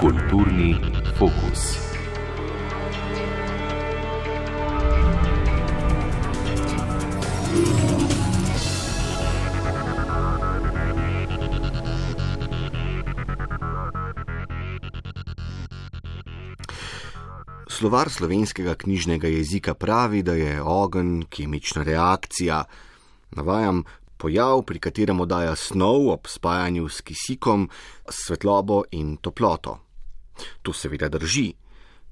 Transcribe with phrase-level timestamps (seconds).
[0.00, 0.76] Kulturni
[1.16, 1.78] fokus.
[17.66, 22.64] Slovar slovenskega knjižnega jezika pravi, da je ogenj kemična reakcija.
[23.30, 23.84] Navajam
[24.16, 27.68] pojav, pri katerem oddaja snov ob spajanju s kisikom
[28.08, 29.78] svetlobo in toploto.
[30.62, 31.52] To seveda drži.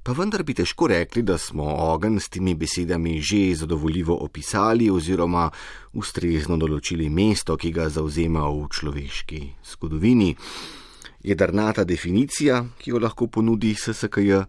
[0.05, 5.48] Pa vendar bi težko rekli, da smo ogenj s temi besedami že zadovoljivo opisali oziroma
[5.97, 10.35] ustrezno določili mesto, ki ga zauzema v človeški zgodovini.
[11.24, 14.43] Jedrnata definicija, ki jo lahko ponudi SSKJ,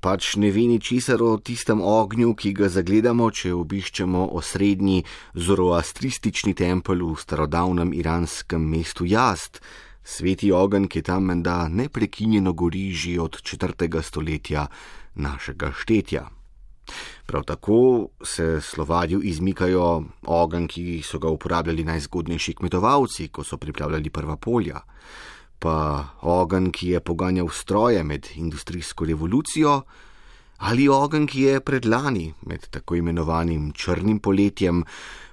[0.00, 5.04] pač ne ve ničesar o tistem ognju, ki ga zagledamo, če obiščemo osrednji
[5.36, 9.60] zoroastristični tempelj v starodavnem iranskem mestu Jast,
[10.02, 14.66] sveti ogenj, ki tam menda neprekinjeno gori že od četrtega stoletja
[15.14, 16.28] našega štetja.
[17.26, 24.10] Prav tako se slovarju izmikajo ogenj, ki so ga uporabljali najzgodnejši kmetovalci, ko so pripravljali
[24.10, 24.80] prva polja
[25.60, 29.82] pa ogenj, ki je poganjal stroje med industrijsko revolucijo,
[30.58, 34.84] ali ogenj, ki je predlani med tako imenovanim črnim poletjem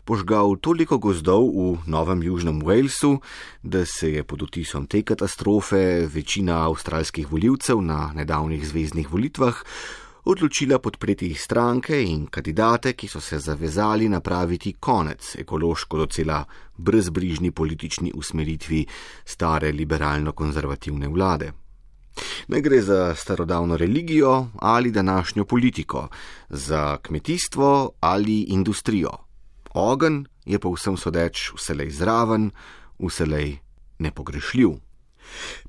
[0.08, 3.20] požgal toliko gozdov v Novem Južnem Walesu,
[3.64, 9.64] da se je pod otisom te katastrofe večina avstralskih voljivcev na nedavnih zvezdnih volitvah
[10.28, 16.44] odločila podpreti stranke in kandidate, ki so se zavezali napraviti konec ekološko docela
[16.78, 18.86] brezbrižni politični usmeritvi
[19.26, 21.52] stare liberalno-konzervativne vlade.
[22.48, 26.08] Ne gre za starodavno religijo ali današnjo politiko,
[26.50, 29.12] za kmetijstvo ali industrijo.
[29.74, 32.52] Ogen je pa vsem sodeč vselej zraven,
[33.00, 33.58] vselej
[34.00, 34.70] nepogrešljiv.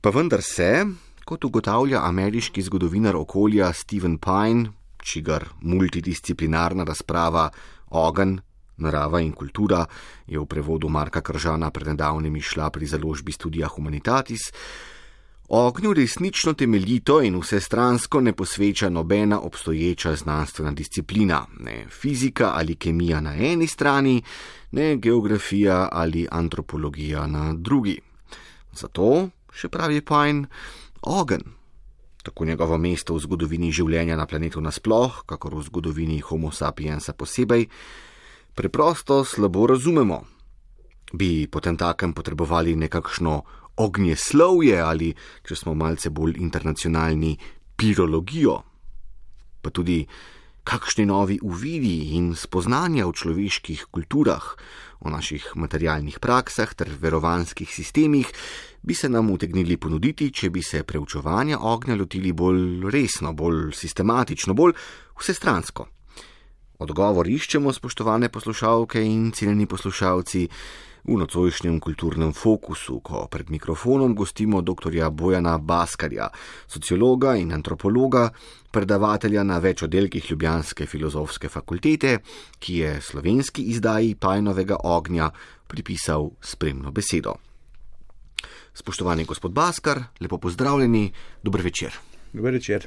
[0.01, 0.87] Pa vendar se,
[1.29, 4.71] kot ugotavlja ameriški zgodovinar okolja Steven Pine,
[5.05, 7.51] čigar multidisciplinarna razprava
[7.91, 8.39] Ogen,
[8.81, 9.83] narava in kultura
[10.27, 14.49] je v prevodu Marka Kržana pred nedavnim išla pri založbi Studija Humanitatis,
[15.49, 23.21] ognju resnično temeljito in vsestransko ne posveča nobena obstoječa znanstvena disciplina, ne fizika ali kemija
[23.21, 24.23] na eni strani,
[24.73, 28.01] ne geografija ali antropologija na drugi.
[28.73, 30.47] Zato, še pravi Pine,
[31.03, 31.43] ogen.
[32.23, 37.69] Tako njegovo mesto v zgodovini življenja na planetu nasploh, kakor v zgodovini Homo sapiensa posebej,
[38.55, 40.25] preprosto slabo razumemo.
[41.13, 43.35] Bi potem takem potrebovali nekakšno
[43.79, 45.15] ognjeslovje ali,
[45.47, 47.39] če smo malce bolj internacionalni,
[47.79, 48.59] pirologijo.
[49.63, 50.03] Pa tudi
[50.69, 54.45] kakšni novi uvidi in spoznanja v človeških kulturah,
[55.01, 58.29] o naših materialnih praksah ter verovanskih sistemih,
[58.83, 64.55] bi se nam utegnili ponuditi, če bi se preučevanja ognja lotili bolj resno, bolj sistematično,
[64.55, 64.75] bolj
[65.19, 65.89] vsestransko.
[66.79, 70.49] Odgovor iščemo, spoštovane poslušalke in cenjeni poslušalci,
[71.09, 74.93] v nocojšnjem kulturnem fokusu, ko pred mikrofonom gostimo dr.
[75.11, 76.29] Bojana Baskarja,
[76.69, 78.29] sociologa in antropologa,
[78.71, 82.19] predavatelja na več oddelkih Ljubljanske filozofske fakultete,
[82.61, 85.31] ki je slovenski izdaji Pajnovega ognja
[85.67, 87.39] pripisal spremno besedo.
[88.79, 91.13] Spoštovani gospod Baskar, lepo pozdravljeni,
[91.43, 91.95] dober večer.
[92.33, 92.87] Dober večer.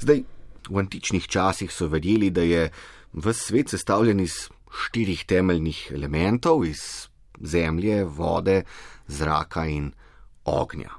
[0.00, 0.22] Zdaj,
[0.70, 2.70] v antičnih časih so vedeli, da je
[3.12, 4.48] v svet sestavljen iz
[4.86, 8.62] štirih temeljnih elementov, iz zemlje, vode,
[9.12, 9.92] zraka in
[10.44, 10.96] ognja.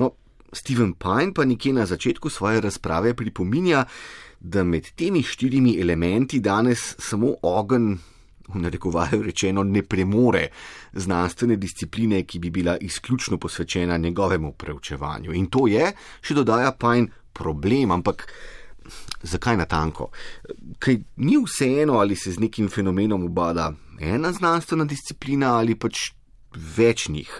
[0.00, 0.14] No,
[0.52, 3.84] Steven Pine pa nekje na začetku svoje razprave pripominja,
[4.40, 7.98] da med temi štirimi elementi danes samo ogenj,
[8.48, 10.48] v narekovaju rečeno, ne premore
[10.92, 15.34] znanstvene discipline, ki bi bila izključno posvečena njegovemu preučevanju.
[15.34, 18.26] In to je, še dodaja Pine, problem, ampak
[19.22, 20.10] zakaj na tanko?
[20.80, 26.10] Ker ni vseeno, ali se z nekim fenomenom ubada ena znanstvena disciplina ali pač
[26.76, 27.30] več njih.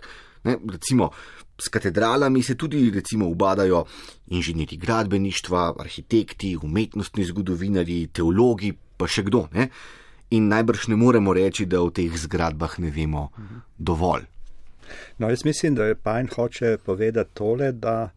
[0.45, 1.11] Ne, recimo,
[1.59, 3.85] s katedralami se tudi recimo ubadajo
[4.27, 9.49] inženirji gradbeništva, arhitekti, umetnostni zgodovinari, teologi, pa še kdo.
[9.55, 9.69] Ne?
[10.31, 13.29] In najbrž ne moremo reči, da o teh zgradbah ne vemo
[13.79, 14.27] dovolj.
[15.19, 18.11] No, jaz mislim, da je Pajn hoče povedati tole, da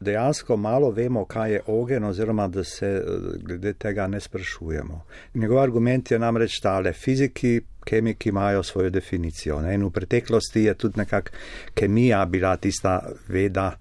[0.00, 3.02] dejansko malo vemo, kaj je ogen, oziroma da se eh,
[3.42, 5.04] glede tega ne sprašujemo.
[5.34, 9.60] Njegov argument je namreč tale: fiziki, kemiki imajo svojo definicijo.
[9.60, 9.74] Ne?
[9.74, 11.30] In v preteklosti je tudi nekako
[11.74, 13.72] kemija bila tista veda,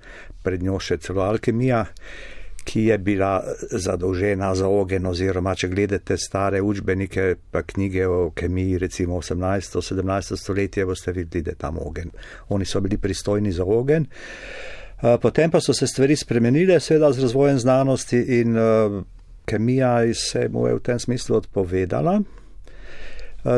[0.43, 1.85] pred njo še celo alkemija,
[2.67, 8.77] ki je bila zadolžena za ogen, oziroma če gledate stare učbenike, pa knjige o kemiji,
[8.83, 9.79] recimo 18.
[9.79, 10.35] 17.
[10.35, 12.11] stoletje, boste videli, da je tam ogen.
[12.49, 14.09] Oni so bili pristojni za ogen.
[15.21, 18.57] Potem pa so se stvari spremenile, seveda z razvojem znanosti in
[19.45, 22.19] kemija se mu je v tem smislu odpovedala.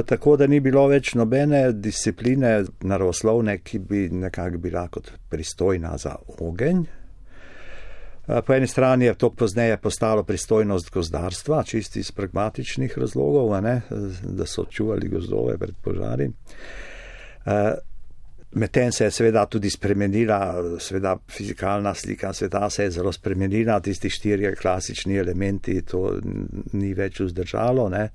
[0.06, 6.16] Tako da ni bilo več nobene discipline naravoslovne, ki bi nekako bila kot pristojna za
[6.38, 6.86] ogenj.
[8.46, 13.82] Po eni strani je to pozneje postalo pristojnost gozdarstva, čisti iz pragmatičnih razlogov, ne,
[14.24, 16.30] da so čuvali gozdove pred požari.
[18.52, 24.10] Medtem se je seveda tudi spremenila, seveda fizikalna slika sveta se je zelo spremenila, tisti
[24.10, 26.20] štirje klasični elementi, to
[26.74, 28.10] ni več vzdržalo, ne.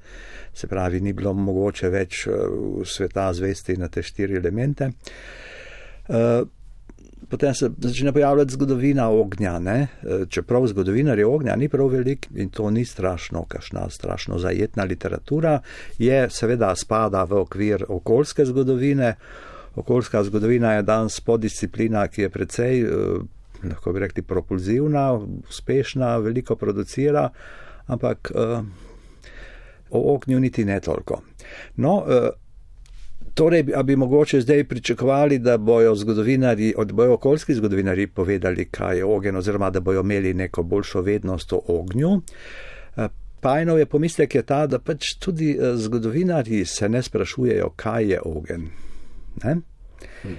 [0.54, 2.26] se pravi, ni bilo mogoče več
[2.84, 4.90] sveta zvesti na te štiri elemente.
[7.28, 9.86] Potem se začne pojavljati zgodovina ognja, ne?
[10.28, 15.60] čeprav zgodovinarje ognja ni prav velik in to ni strašno, kašna strašno zajetna literatura,
[15.98, 19.14] je seveda spada v okvir okoljske zgodovine.
[19.74, 22.84] Okoljska zgodovina je danes podisciplina, ki je precej,
[23.64, 25.12] lahko bi rekli, propulzivna,
[25.48, 27.28] uspešna, veliko producira,
[27.86, 28.30] ampak
[29.90, 31.22] o ognju niti ne toliko.
[31.76, 32.04] No,
[33.34, 38.96] Torej, a bi mogoče zdaj pričakovali, da bojo zgodovinari, od bojo okoljski zgodovinari povedali, kaj
[38.96, 42.20] je ogen, oziroma da bojo imeli neko boljšo vednost o ognju.
[43.40, 48.68] Pajnov je pomislek je ta, da pač tudi zgodovinari se ne sprašujejo, kaj je ogen.
[49.44, 49.56] Ne?
[50.22, 50.36] Hmm.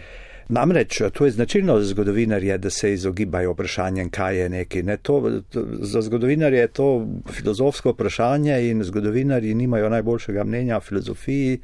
[0.49, 4.83] Namreč to je značilno za zgodovinarje, da se izogibajo vprašanjem, kaj je neki.
[4.83, 10.81] Ne, to, to, za zgodovinarje je to filozofsko vprašanje in zgodovinarji nimajo najboljšega mnenja o
[10.81, 11.59] filozofiji.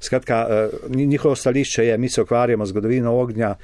[0.00, 3.54] Skratka, njihovo stališče je, mi se ukvarjamo z zgodovino ognja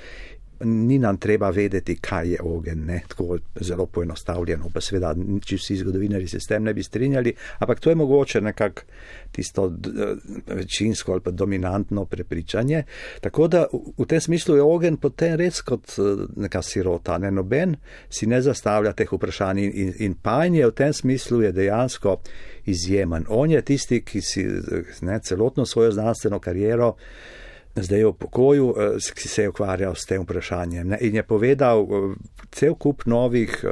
[0.64, 3.00] ni nam treba vedeti, kaj je ogen, ne?
[3.08, 5.14] tako zelo poenostavljeno, pa seveda,
[5.44, 8.82] če vsi zgodovinari se s tem ne bi strinjali, ampak to je mogoče nekako
[9.32, 9.72] tisto
[10.46, 12.82] večinsko ali pa dominantno prepričanje.
[13.20, 13.64] Tako da
[13.98, 15.96] v tem smislu je ogen potem res kot
[16.36, 17.76] neka sirota, ne noben
[18.10, 22.20] si ne zastavlja teh vprašanj in, in pajnje v tem smislu je dejansko
[22.66, 23.24] izjemen.
[23.28, 24.46] On je tisti, ki si
[25.00, 26.94] ne, celotno svojo znanstveno kariero
[27.74, 28.74] zdaj v pokoju,
[29.14, 30.88] ki se je ukvarjal s tem vprašanjem.
[30.88, 30.98] Ne?
[31.00, 31.86] In je povedal
[32.52, 33.64] cel kup novih,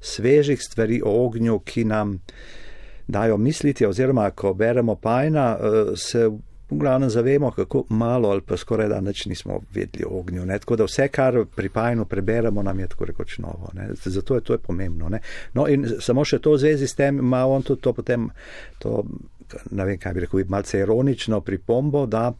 [0.00, 2.18] svežih stvari o ognju, ki nam
[3.08, 5.56] dajo misliti, oziroma ko beremo Pajna,
[5.96, 6.28] se
[6.70, 10.46] v glavnem zavemo, kako malo ali pa skoraj da nič nismo vedeli o ognju.
[10.46, 10.58] Ne?
[10.58, 13.70] Tako da vse, kar pri Pajnu preberemo, nam je tako rekoč novo.
[13.72, 13.88] Ne?
[14.04, 15.08] Zato je to je pomembno.
[15.08, 15.20] Ne?
[15.54, 18.28] No in samo še to v zvezi s tem ima on tudi to potem,
[18.78, 19.04] to,
[19.70, 22.32] ne vem, kaj bi rekel, malce ironično pripombo, da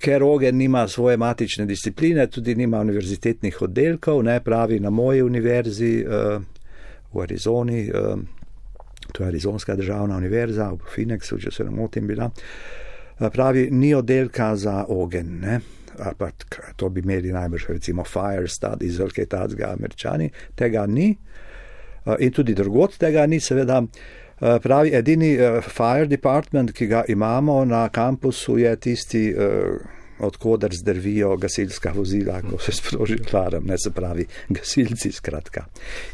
[0.00, 6.04] ker ogen nima svoje matične discipline, tudi nima univerzitetnih oddelkov, ne pravi na moji univerzi
[6.06, 6.42] uh,
[7.12, 8.18] v Arizoni, uh,
[9.12, 12.30] to je Arizonska državna univerza v Phoenixu, če se ne motim, bila.
[13.18, 15.60] Uh, pravi, ni oddelka za ogen, ne.
[16.18, 16.28] Pa,
[16.76, 21.08] to bi imeli najbrž recimo Fire Studies ali kaj takega američani, tega ni.
[22.18, 23.82] In tudi drugot tega ni, seveda.
[24.40, 30.70] Uh, pravi, edini uh, fire department, ki ga imamo na kampusu, je tisti, uh, odkudar
[30.74, 35.64] zdrvijo gasilska vozila, ko se sproži alarm, ne se pravi, gasilci skratka.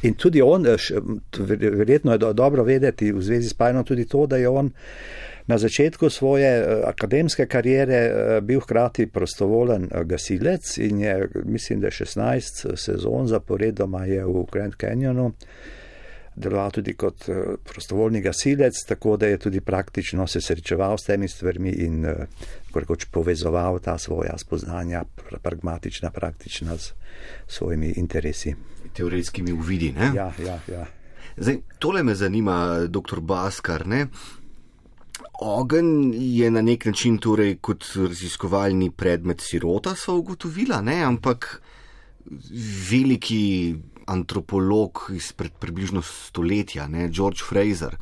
[0.03, 0.67] In tudi on,
[1.39, 4.71] verjetno je do, dobro vedeti v zvezi s Pajnom tudi to, da je on
[5.47, 13.29] na začetku svoje akademske karijere bil hkrati prostovolen gasilec in je, mislim, da 16 sezon
[13.29, 15.33] zaporedoma je v Grand Canyonu
[16.37, 17.29] deloval tudi kot
[17.65, 22.07] prostovoljni gasilec, tako da je tudi praktično se srečeval s temi stvarmi in
[22.75, 25.05] rekoč povezoval ta svoja spoznanja,
[25.43, 26.93] pragmatična, praktična s
[27.47, 28.55] svojimi interesi.
[28.93, 30.13] Teoretskimi uvidi, ne?
[30.15, 30.87] Ja, ja, ja.
[31.37, 34.07] Zdaj, tole me zanima, doktor Baskar, ne?
[35.41, 41.03] Ogen je na nek način torej kot raziskovalni predmet sirota, so ugotovila, ne?
[41.03, 41.61] Ampak
[42.91, 43.75] veliki
[44.07, 47.97] antropolog izpred približno stoletja, ne, George Fraser,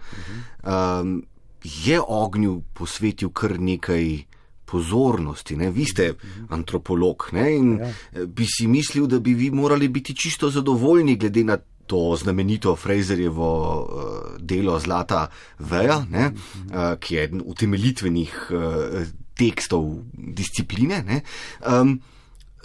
[0.62, 1.22] um,
[1.64, 4.24] je ognju posvetil kar nekaj
[4.64, 5.56] pozornosti.
[5.56, 5.70] Ne.
[5.70, 6.12] Vi ste
[6.48, 7.92] antropolog ne, in ja.
[8.26, 13.50] bi si mislil, da bi vi morali biti čisto zadovoljni glede na to znamenito Fraserjevo
[13.82, 15.26] uh, delo Zlata
[15.58, 19.02] Veja, ne, uh, ki je eden utemeljitvenih uh,
[19.36, 21.02] tekstov discipline.
[21.02, 21.20] Ne,
[21.66, 22.00] um,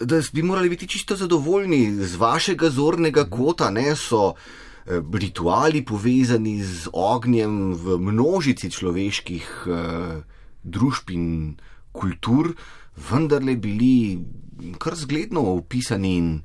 [0.02, 6.64] da bi morali biti čisto zadovoljni z vašega zornega kota, ne so eh, rituali povezani
[6.64, 10.22] z ognjem v množici človeških eh,
[10.64, 11.56] družb in
[11.92, 12.54] kultur,
[13.10, 14.20] vendarle bili
[14.78, 16.42] kar zgledno opisani in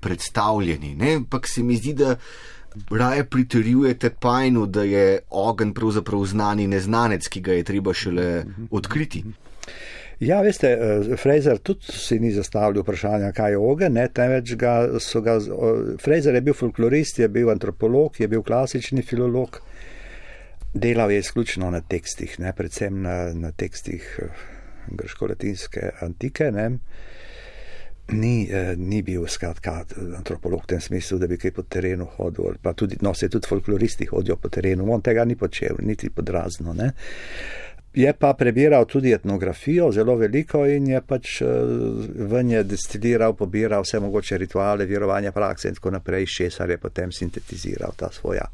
[0.00, 0.96] predstavljeni.
[1.16, 2.16] Ampak se mi zdi, da
[2.90, 9.24] Raje pritrjujete Pajnu, da je ogenj pravzaprav znani neznanec, ki ga je treba šele odkriti.
[10.18, 14.74] Ja, veste, eh, Fraser tudi si ni zastavljal vprašanja, kaj je ogenj, ne, temveč ga
[15.00, 15.38] so ga.
[16.02, 19.60] Fraser je bil folklorist, je bil antropolog, je bil klasični filolog,
[20.74, 24.42] delal je izključno na tekstih, ne, predvsem na, na tekstih eh,
[24.90, 26.50] grško-latinske antike.
[26.50, 26.70] Ne
[28.12, 29.84] ni, eh, ni bil skratka
[30.16, 33.48] antropolog v tem smislu, da bi kaj po terenu hodil, pa tudi, no, se tudi
[33.48, 36.72] folkloristi hodijo po terenu, on tega ni počel, niti podrazno.
[36.72, 36.92] Ne.
[37.98, 41.46] Je pa prebiral tudi etnografijo, zelo veliko in je pač eh,
[42.30, 46.78] v nje destiliral, pobiral vse mogoče rituale, verovanja, prakse in tako naprej, iz česar je
[46.78, 48.46] potem sintetiziral ta svoja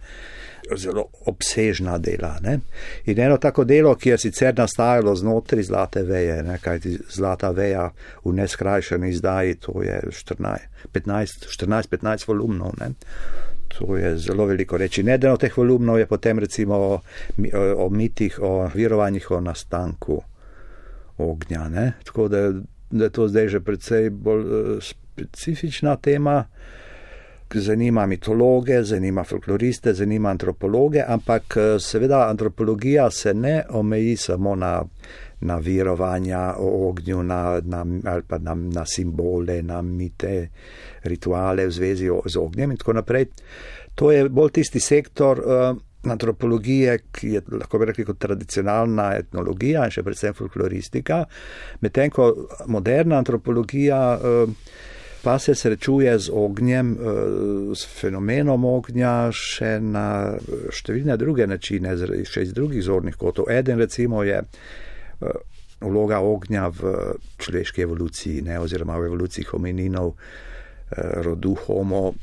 [0.76, 2.38] zelo obsežna dela.
[2.40, 2.60] Ne?
[3.04, 6.56] In eno tako delo, ki je sicer nastajalo znotraj zlate veje, ne?
[6.62, 7.90] kajti zlata veja
[8.24, 12.72] v neskrajšeni izdaji, to je 14-15 volumnov.
[12.80, 12.94] Ne?
[13.78, 15.02] To je zelo veliko reči.
[15.02, 17.00] Eden od teh volumnov je potem recimo o,
[17.76, 20.22] o mitih, o virovanjih, o nastanku
[21.18, 21.68] ognja.
[21.68, 21.92] Ne?
[22.04, 22.52] Tako da,
[22.90, 26.44] da je to zdaj že precej bolj uh, specifična tema
[27.54, 34.82] zanima mitologe, zanima folkloriste, zanima antropologe, ampak eh, seveda antropologija se ne omeji samo na,
[35.40, 40.48] na virovanja o ognju, na, na, ali pa na, na simbole, na mite,
[41.04, 43.26] rituale v zvezi z ognjem in tako naprej.
[43.94, 45.76] To je bolj tisti sektor uh,
[46.10, 51.24] antropologije, ki je lahko bi rekli kot tradicionalna etnologija in še predvsem folkloristika,
[51.80, 52.32] medtem ko
[52.66, 54.58] moderna antropologija uh,
[55.24, 60.36] pa se srečuje z ognjem, eh, s fenomenom ognja še na
[60.68, 61.96] številne druge načine,
[62.28, 63.48] še iz drugih zornih kotov.
[63.48, 64.42] Eden recimo je
[65.80, 66.94] vloga ognja v
[67.38, 72.14] človeški evoluciji, ne, oziroma v evoluciji homininov, eh, rodu homo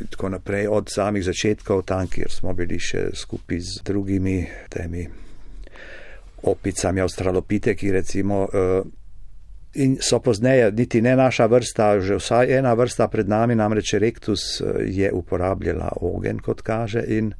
[0.00, 5.08] in tako naprej, od samih začetkov tam, kjer smo bili še skupaj z drugimi temi
[6.42, 8.46] opicami, australopiteki recimo,
[9.74, 14.60] in so pozneje, niti ne naša vrsta, že vsaj ena vrsta pred nami, namreč Rektus,
[14.60, 17.32] eh, je uporabljala ogen, kot kaže, in,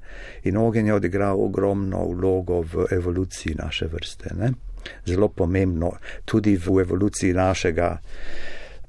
[0.45, 4.35] in ogen je odigral ogromno vlogo v evoluciji naše vrste.
[4.35, 4.53] Ne?
[5.07, 5.93] Zelo pomembno,
[6.25, 7.99] tudi v evoluciji našega.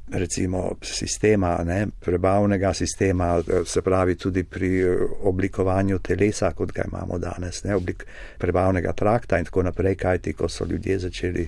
[0.10, 7.20] Recimo sistema, ne, prebavnega sistema, se pravi tudi pri eh, oblikovanju telesa, kot ga imamo
[7.22, 8.06] danes, ne, oblik
[8.38, 11.46] prebavnega trakta in tako naprej, kajti ko so ljudje začeli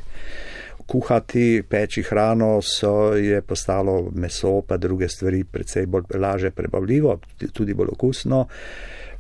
[0.91, 7.20] kuhati, peči hrano, so je postalo meso, pa druge stvari, precej bolj laže prebavljivo,
[7.53, 8.48] tudi bolj okusno.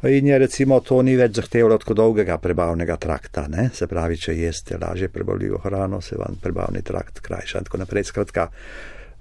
[0.03, 3.67] In je recimo to ni več zahtevalo tako dolgega prebavnega trakta, ne?
[3.73, 8.07] se pravi, če jeste lažje prebavljivo hrano, se vam prebavni trakt krajša in tako naprej.
[8.09, 8.47] Skratka,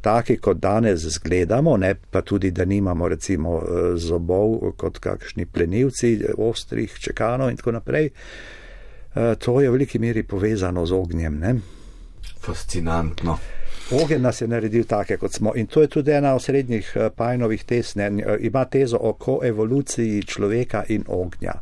[0.00, 6.14] taki kot danes zgledamo, ne pa tudi, da nimamo recimo eh, zobov kot kakšni plenilci,
[6.38, 8.10] ostrih čekanov in tako naprej.
[9.14, 11.40] Eh, to je v veliki meri povezano z ognjem.
[11.44, 11.56] Ne?
[12.40, 13.59] Fascinantno.
[13.90, 15.52] Ogen nas je naredil take, kot smo.
[15.56, 17.96] In to je tudi ena od srednjih eh, pajnovih tez.
[17.96, 18.10] Ne?
[18.40, 21.52] Ima tezo o koevoluciji človeka in ognja.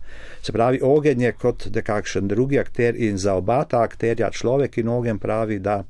[0.42, 4.88] Se pravi, ogen je kot nekakšen drugi akter in za oba ta akterja človek in
[4.88, 5.82] ogen pravi, da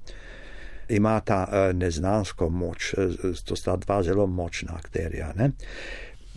[0.88, 2.94] ima ta eh, neznansko moč.
[2.94, 5.32] Eh, to sta dva zelo močna akterja.
[5.36, 5.50] Ne?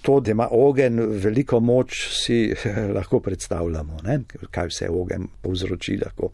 [0.02, 2.54] To, da ima ogen veliko moč, si
[2.96, 4.20] lahko predstavljamo, ne?
[4.52, 5.98] kaj vse ogen povzroči.
[6.02, 6.32] Lahko.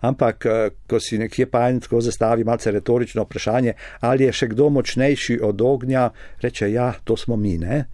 [0.00, 4.70] Ampak, eh, ko si nekje pajen tako zastavi malce retorično vprašanje, ali je še kdo
[4.70, 6.10] močnejši od ognja,
[6.42, 7.58] reče ja, to smo mi.
[7.58, 7.84] Ne?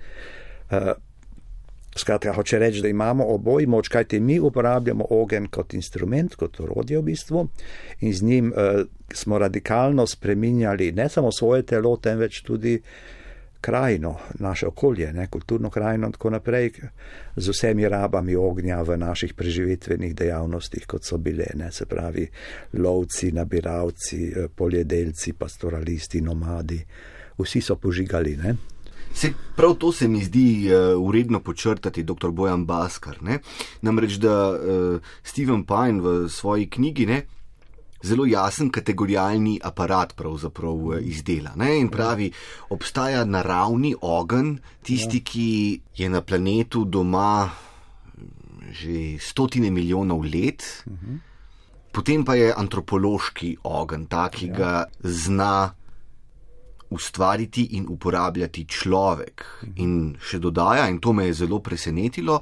[0.71, 0.92] Eh,
[1.97, 6.99] skratka, hoče reči, da imamo oboji moč, kajti mi uporabljamo ogen kot instrument, kot orodje
[6.99, 7.49] v bistvu
[8.00, 13.16] in z njim uh, smo radikalno spreminjali ne samo svoje telo, temveč tudi uh,
[13.67, 16.71] krajino, naše okolje, ne, kulturno krajino in tako naprej,
[17.37, 22.29] z vsemi rabami ognja v naših preživitvenih dejavnostih, kot so bile, ne, se pravi,
[22.79, 26.79] lovci, nabiralci, eh, poljedelci, pastoralisti, nomadi,
[27.39, 28.37] vsi so požigali.
[28.37, 28.55] Ne.
[29.15, 32.31] Se, prav to se mi zdi uh, uredno počrtati, dr.
[32.31, 33.23] Bojan Baskar.
[33.23, 33.39] Ne?
[33.83, 37.23] Namreč, da uh, Steven Pine v svoji knjigi ne,
[38.03, 41.55] zelo jasen kategorijalni aparat pravzaprav eh, izdela.
[41.57, 41.79] Ne?
[41.81, 42.31] In pravi,
[42.71, 45.49] obstaja naravni ogen, tisti, ki
[45.97, 47.50] je na planetu doma
[48.76, 50.65] že stotine milijonov let,
[51.95, 55.71] potem pa je antropološki ogen, ta, ki ga zna
[56.91, 59.45] ustvariti in uporabljati človek.
[59.83, 62.41] In še dodaja, in to me je zelo presenetilo,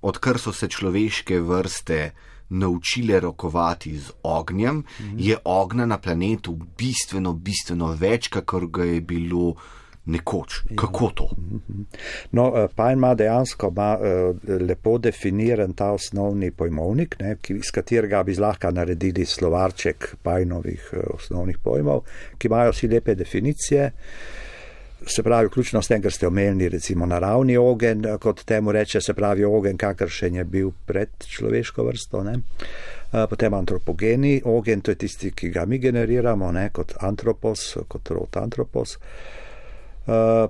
[0.00, 2.12] odkar so se človeške vrste
[2.50, 5.14] naučile rokovati z ognjem, mm -hmm.
[5.18, 9.54] je ognja na planetu bistveno, bistveno več, kakor ga je bilo
[10.04, 10.60] nekoč.
[10.76, 11.28] Kako to?
[12.32, 13.98] No, Pajn ima dejansko ima,
[14.60, 22.00] lepo definiran ta osnovni pojmovnik, ne, iz katerega bi zlahka naredili slovarček Pajnovih osnovnih pojmov,
[22.38, 23.92] ki imajo vsi lepe definicije.
[25.06, 29.14] Se pravi, vključno s tem, kar ste omenili, recimo naravni ogen, kot temu reče, se
[29.14, 32.22] pravi ogen, kakršen je bil pred človeško vrsto.
[32.24, 32.34] Ne?
[33.30, 36.68] Potem antropogeni ogen, to je tisti, ki ga mi generiramo, ne?
[36.72, 38.98] kot antropos, kot rod antropos.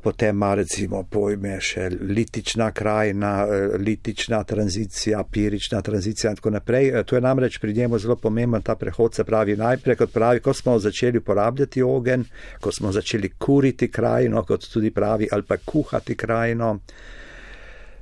[0.02, 3.32] Potem ima recimo pojme še litična krajina,
[3.76, 6.92] litična tranzicija, pirična tranzicija in tako naprej.
[7.04, 10.54] To je namreč pri njemu zelo pomemben ta prehod, se pravi najprej, kot pravi, ko
[10.54, 12.24] smo začeli uporabljati ogen,
[12.60, 16.78] ko smo začeli kuriti krajino, kot tudi pravi, ali pa kuhati krajino.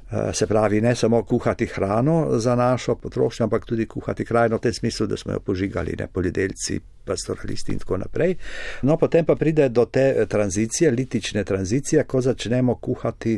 [0.09, 4.73] Se pravi, ne samo kuhati hrano za našo potrošnjo, ampak tudi kuhati krajino v tem
[4.73, 8.35] smislu, da smo jo požigali, ne poljedelci, pastoralisti in tako naprej.
[8.83, 13.37] No, potem pa pride do te tranzicije, litične tranzicije, ko začnemo kuhati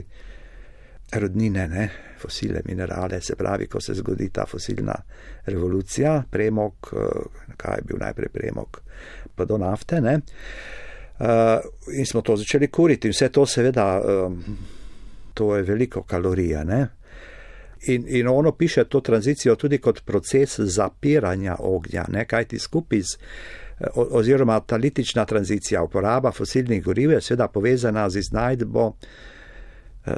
[1.12, 4.94] rodnine, ne, fosile, minerale, se pravi, ko se zgodi ta fosilna
[5.46, 6.94] revolucija, premog,
[7.56, 8.80] kaj je bil najprej premog,
[9.34, 10.20] pa do nafte, ne.
[11.98, 13.98] In smo to začeli kuriti vse to seveda
[15.34, 16.64] to je veliko kalorije.
[16.64, 16.88] Ne?
[17.87, 22.25] In, in ono piše to tranzicijo tudi kot proces zapiranja ognja, ne?
[22.25, 23.18] kaj ti skupaj z,
[23.94, 28.92] oziroma ta litična tranzicija, uporaba fosilnih goriv je seveda povezana z iznajdbo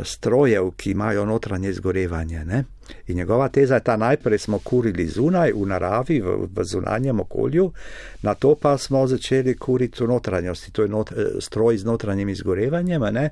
[0.04, 2.44] strojev, ki imajo notranje izgorevanje.
[2.44, 2.64] Ne?
[3.06, 7.72] In njegova teza je ta, najprej smo kurili zunaj, v naravi, v, v zunanjem okolju,
[8.22, 13.02] na to pa smo začeli kuriti v notranjosti, to je not, stroj z notranjim izgorevanjem.
[13.12, 13.30] Ne?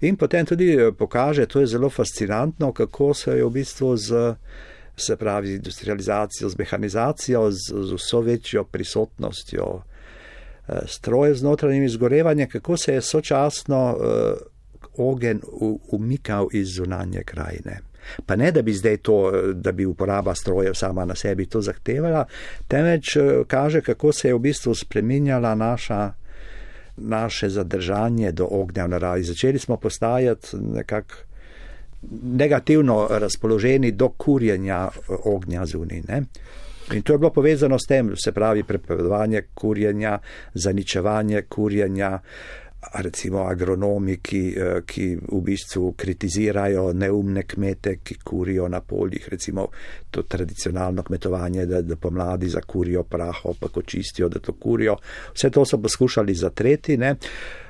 [0.00, 4.34] In potem tudi pokaže, to je zelo fascinantno, kako se je v bistvu z,
[4.96, 9.82] se pravi, industrializacijo, z mehanizacijo, z, z vso večjo prisotnostjo
[10.86, 13.96] strojev z notranjim izgorevanjem, kako se je sočasno
[14.98, 15.40] ogen
[15.92, 17.80] umikal iz zunanje krajine.
[18.26, 22.24] Pa ne, da bi zdaj to, da bi uporaba strojev sama na sebi to zahtevala,
[22.68, 26.12] temveč kaže, kako se je v bistvu spreminjala naša,
[26.96, 29.22] naše zadržanje do ognja v naravi.
[29.22, 31.14] Začeli smo postajati nekako
[32.22, 34.88] negativno razpoloženi do kurjenja
[35.24, 36.22] ognja zunine.
[36.92, 40.18] In to je bilo povezano s tem, se pravi, prepovedovanje kurjenja,
[40.54, 42.18] zaničevanje kurjenja,
[42.80, 44.42] recimo agronomi, ki,
[44.86, 49.66] ki v bistvu kritizirajo neumne kmete, ki kurijo na poljih, recimo
[50.10, 54.96] to tradicionalno kmetovanje, da, da pomladi zakurijo praho, pa ko čistijo, da to kurijo.
[55.34, 56.96] Vse to so poskušali zatreti.
[56.96, 57.16] Ne?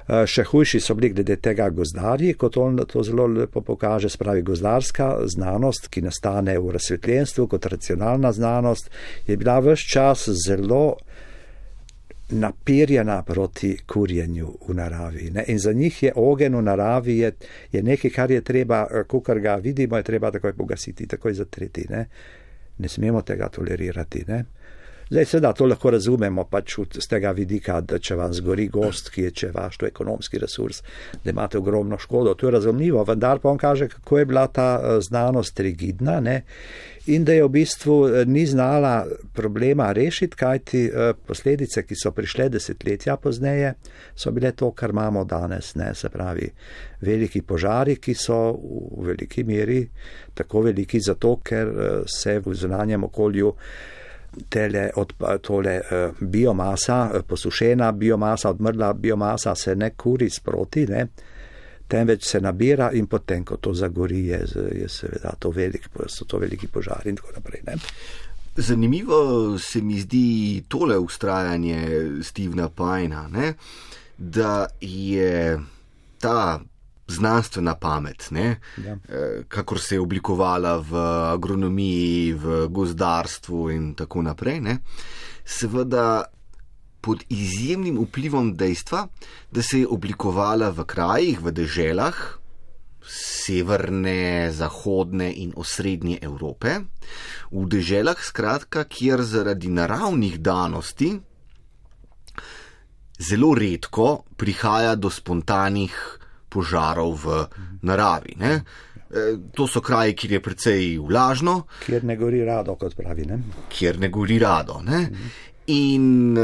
[0.09, 5.11] Še hujši so bili glede tega gozdarji, kot on to zelo lepo pokaže, spravi gozdarska
[5.29, 8.88] znanost, ki nastane v razsvetljenstvu kot racionalna znanost,
[9.27, 10.97] je bila vse čas zelo
[12.31, 15.31] napirjena proti kurjenju v naravi.
[15.31, 15.45] Ne?
[15.49, 17.33] In za njih je ogen v naravi je,
[17.73, 21.87] je nekaj, kar je treba, ko kar ga vidimo, je treba takoj pogasiti, takoj zatreti.
[21.91, 22.07] Ne,
[22.79, 24.25] ne smemo tega tolerirati.
[24.29, 24.45] Ne?
[25.11, 29.23] Zdaj, seveda, to lahko razumemo pač z tega vidika, da če vam zgori gost, ki
[29.23, 30.83] je če vaš to ekonomski resurs,
[31.25, 32.35] da imate ogromno škodo.
[32.35, 36.43] To je razumljivo, vendar pa on kaže, kako je bila ta znanost rigidna ne?
[37.09, 40.83] In da je v bistvu ni znala problema rešiti, kajti
[41.27, 43.75] posledice, ki so prišle desetletja pozneje,
[44.14, 45.94] so bile to, kar imamo danes, ne?
[45.94, 46.51] se pravi
[47.01, 49.83] veliki požari, ki so v veliki meri
[50.35, 51.73] tako veliki zato, ker
[52.07, 53.55] se v zunanjem okolju
[54.49, 55.81] tele, od, tole
[56.21, 61.07] biomasa, posušena biomasa, odmrla biomasa se ne kuri sproti, ne,
[61.88, 64.40] temveč se nabira in potem, ko to zagori, je,
[64.83, 67.62] je seveda to velik, so to veliki požari in tako naprej.
[67.66, 67.77] Ne.
[68.57, 71.79] Zanimivo se mi zdi tole ustrajanje
[72.22, 73.53] Stevena Pajna, ne,
[74.18, 75.59] da je
[76.18, 76.61] ta
[77.09, 78.96] znanstvena pamet, ne, ja.
[79.48, 84.74] kakor se je oblikovala v agronomiji, v gozdarstvu in tako naprej, ne,
[85.44, 86.27] seveda
[87.01, 89.07] pod izjemnim vplivom dejstva,
[89.51, 92.19] da se je oblikovala v krajih, v deželah
[93.09, 96.81] severne, zahodne in osrednje Evrope,
[97.51, 101.15] v deželah skratka, kjer zaradi naravnih danosti
[103.19, 105.95] zelo redko prihaja do spontanih
[106.49, 107.47] požarov v
[107.83, 108.37] naravi.
[108.39, 108.53] Ne?
[109.57, 111.63] To so kraji, kjer je precej vlažno.
[111.87, 113.25] Kjer ne gori rado, kot pravi.
[113.27, 113.41] Ne?
[113.73, 114.81] Kjer ne gori rado.
[114.85, 115.01] Ne?
[115.68, 116.37] In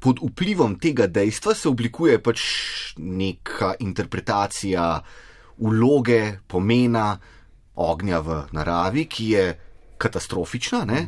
[0.00, 2.40] pod vplivom tega dejstva se oblikuje pač
[2.96, 4.84] neka interpretacija
[5.60, 7.12] uloge, pomena
[7.80, 9.46] ognja v naravi, ki je
[10.00, 11.00] katastrofična, ne?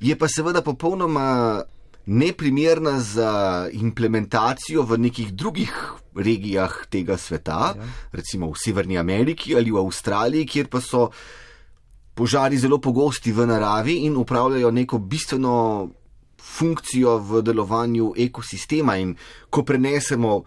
[0.00, 1.60] je pa seveda popolnoma
[2.06, 3.32] neprimerna za
[3.72, 5.72] implementacijo v nekih drugih
[6.16, 7.88] regijah tega sveta, ja.
[8.12, 11.10] recimo v Severni Ameriki ali v Avstraliji, kjer pa so
[12.14, 15.88] požari zelo pogosti v naravi in upravljajo neko bistveno
[16.40, 18.96] funkcijo v delovanju ekosistema.
[18.96, 19.14] In
[19.50, 20.42] ko prenesemo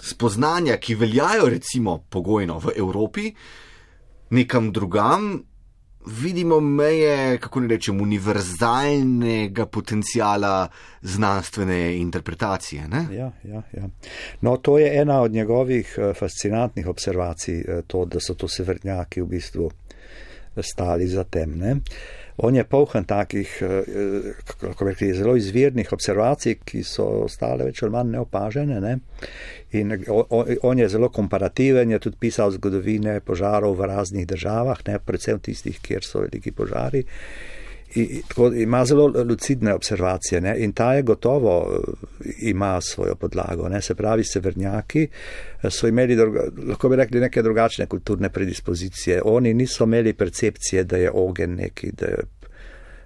[0.00, 3.30] spoznanja, ki veljajo recimo pogojno v Evropi,
[4.30, 5.42] nekam drugam,
[6.06, 10.68] vidimo meje, kako ne rečem, univerzalnega potencijala
[11.02, 12.88] znanstvene interpretacije.
[13.12, 13.88] Ja, ja, ja.
[14.40, 19.22] No, to je ena od njegovih eh, fascinantnih observacij, eh, to, da so to severnjaki
[19.22, 19.70] v bistvu
[20.56, 21.58] stali za tem.
[21.58, 21.76] Ne?
[22.42, 23.82] On je polhan takih, eh,
[24.60, 28.80] kako bi rekli, zelo izvirnih observacij, ki so ostale več ali manj neopažene.
[28.80, 28.98] Ne?
[29.72, 29.92] In
[30.62, 34.98] on je zelo komparativen, je tudi pisal zgodovine požarov v raznih državah, ne?
[34.98, 37.04] predvsem tistih, kjer so veliki požari.
[37.94, 40.54] In, tako, ima zelo lucidne observacije ne?
[40.58, 43.68] in ta je gotovo eh, ima svojo podlago.
[43.68, 43.82] Ne?
[43.82, 45.08] Se pravi, severnjaki
[45.62, 46.16] eh, so imeli,
[46.68, 49.22] lahko bi rekli, neke drugačne kulturne predispozicije.
[49.24, 52.16] Oni niso imeli percepcije, da je ogen neki, da je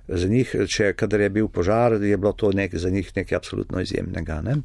[0.08, 3.80] za njih, če kadar je bil požar, je bilo to nek, za njih nekaj absolutno
[3.80, 4.40] izjemnega.
[4.44, 4.56] Ne?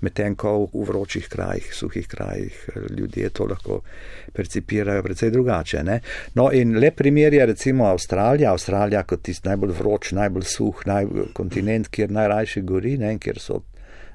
[0.00, 3.80] Medtem ko v vročih krajih, suhih krajih ljudje to lahko
[4.32, 5.82] percipirajo precej drugače.
[5.84, 6.00] Ne?
[6.34, 11.32] No in le primer je recimo Avstralija, Avstralija kot tisti najbolj vroč, najbolj suh, najbolj
[11.36, 13.18] kontinent, kjer najrajši gori, ne?
[13.18, 13.62] kjer so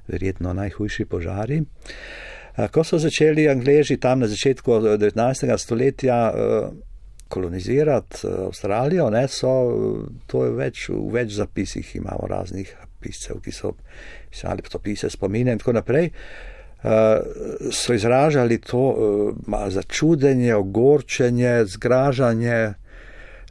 [0.08, 1.62] verjetno najhujši požari.
[2.72, 5.58] Ko so začeli Angleži tam na začetku 19.
[5.58, 6.18] stoletja,
[7.28, 9.52] kolonizirati eh, Avstralijo, ne, so,
[10.28, 13.74] to je več, v več zapisih imamo raznih piscev, ki so
[14.30, 16.12] pisali potopise, spomine in tako naprej.
[16.84, 18.82] Uh, so izražali to
[19.72, 22.74] začudenje, ogorčenje, zgražanje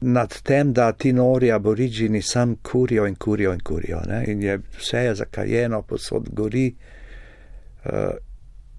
[0.01, 4.03] nad tem, da ti nori aborižini sam kurijo in kurijo in kurijo.
[4.09, 4.25] Ne?
[4.29, 6.75] In je vse je zakajeno, posod gori.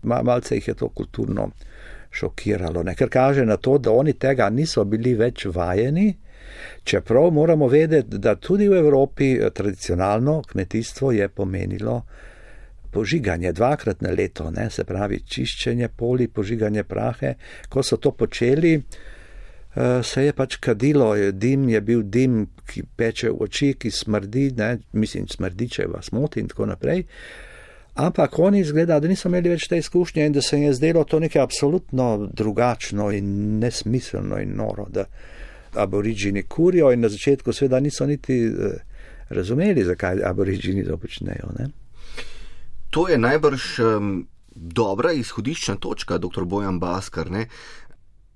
[0.03, 1.72] Malce jih je to kulturno uh,
[2.13, 2.95] šokiralo, ne?
[2.95, 6.12] ker kaže na to, da oni tega niso bili več vajeni,
[6.84, 12.04] čeprav moramo vedeti, da tudi v Evropi eh, tradicionalno kmetijstvo je pomenilo
[12.93, 14.69] požiganje dvakrat na leto, ne?
[14.69, 17.34] se pravi čiščenje poli, požiganje prahe.
[17.69, 23.32] Ko so to počeli, eh, se je pač kadilo, dim je bil dim, ki peče
[23.32, 24.78] v oči, ki smrdi, ne?
[24.93, 27.08] mislim, smrdi, če vas moti in tako naprej.
[27.93, 31.03] Ampak oni izgleda, da niso imeli več te izkušnje in da se jim je zdelo
[31.06, 35.06] to nekaj absolutno drugačno in nesmiselno in noro, da
[35.77, 38.79] aborižini kurijo in na začetku seveda niso niti eh,
[39.29, 41.51] razumeli, zakaj aborižini to počnejo.
[41.60, 41.67] Ne?
[42.89, 44.10] To je najbrž um,
[44.56, 46.45] dobra izhodiščna točka, dr.
[46.49, 47.45] Bojan Baskar, ne?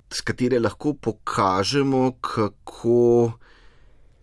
[0.10, 3.32] s katere lahko pokažemo, kako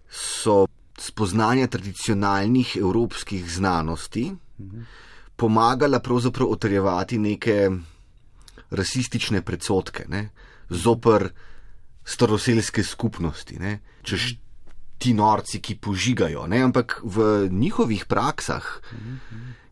[0.08, 0.66] so
[0.98, 4.30] spoznanja tradicionalnih evropskih znanosti.
[4.58, 7.70] Mhm pomagala pravzaprav utrjevati neke
[8.70, 10.28] rasistične predsotke ne,
[10.70, 11.28] zoper
[12.04, 14.34] staroseljske skupnosti, ne, češ
[14.98, 16.46] ti norci, ki požigajo.
[16.46, 18.66] Ne, ampak v njihovih praksah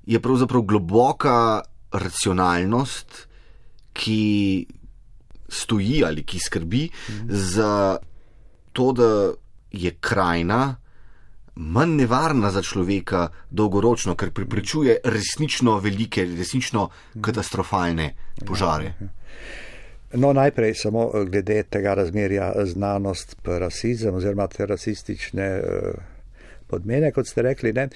[0.06, 3.28] je pravzaprav globoka racionalnost,
[3.92, 4.66] ki
[5.48, 6.88] stoji ali ki skrbi
[7.28, 7.98] za
[8.72, 9.32] to, da
[9.70, 10.76] je krajina
[11.54, 16.88] manj nevarna za človeka dolgoročno, ker preprečuje resnično velike, resnično
[17.20, 18.14] katastrofalne
[18.46, 18.94] požare.
[20.12, 25.92] No, najprej samo eh, glede tega razmerja znanost pa rasizem oziroma te rasistične eh,
[26.66, 27.72] podmene, kot ste rekli.
[27.72, 27.88] Ne?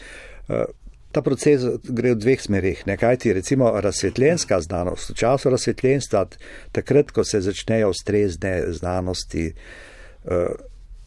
[0.49, 0.64] Eh,
[1.12, 2.83] ta proces gre v dveh smerih.
[2.87, 5.11] Nekaj ti recimo razsvetljenska znanost.
[5.11, 6.27] V času razsvetljenstva,
[6.73, 9.53] takrat, ko se začnejo ustrezne znanosti,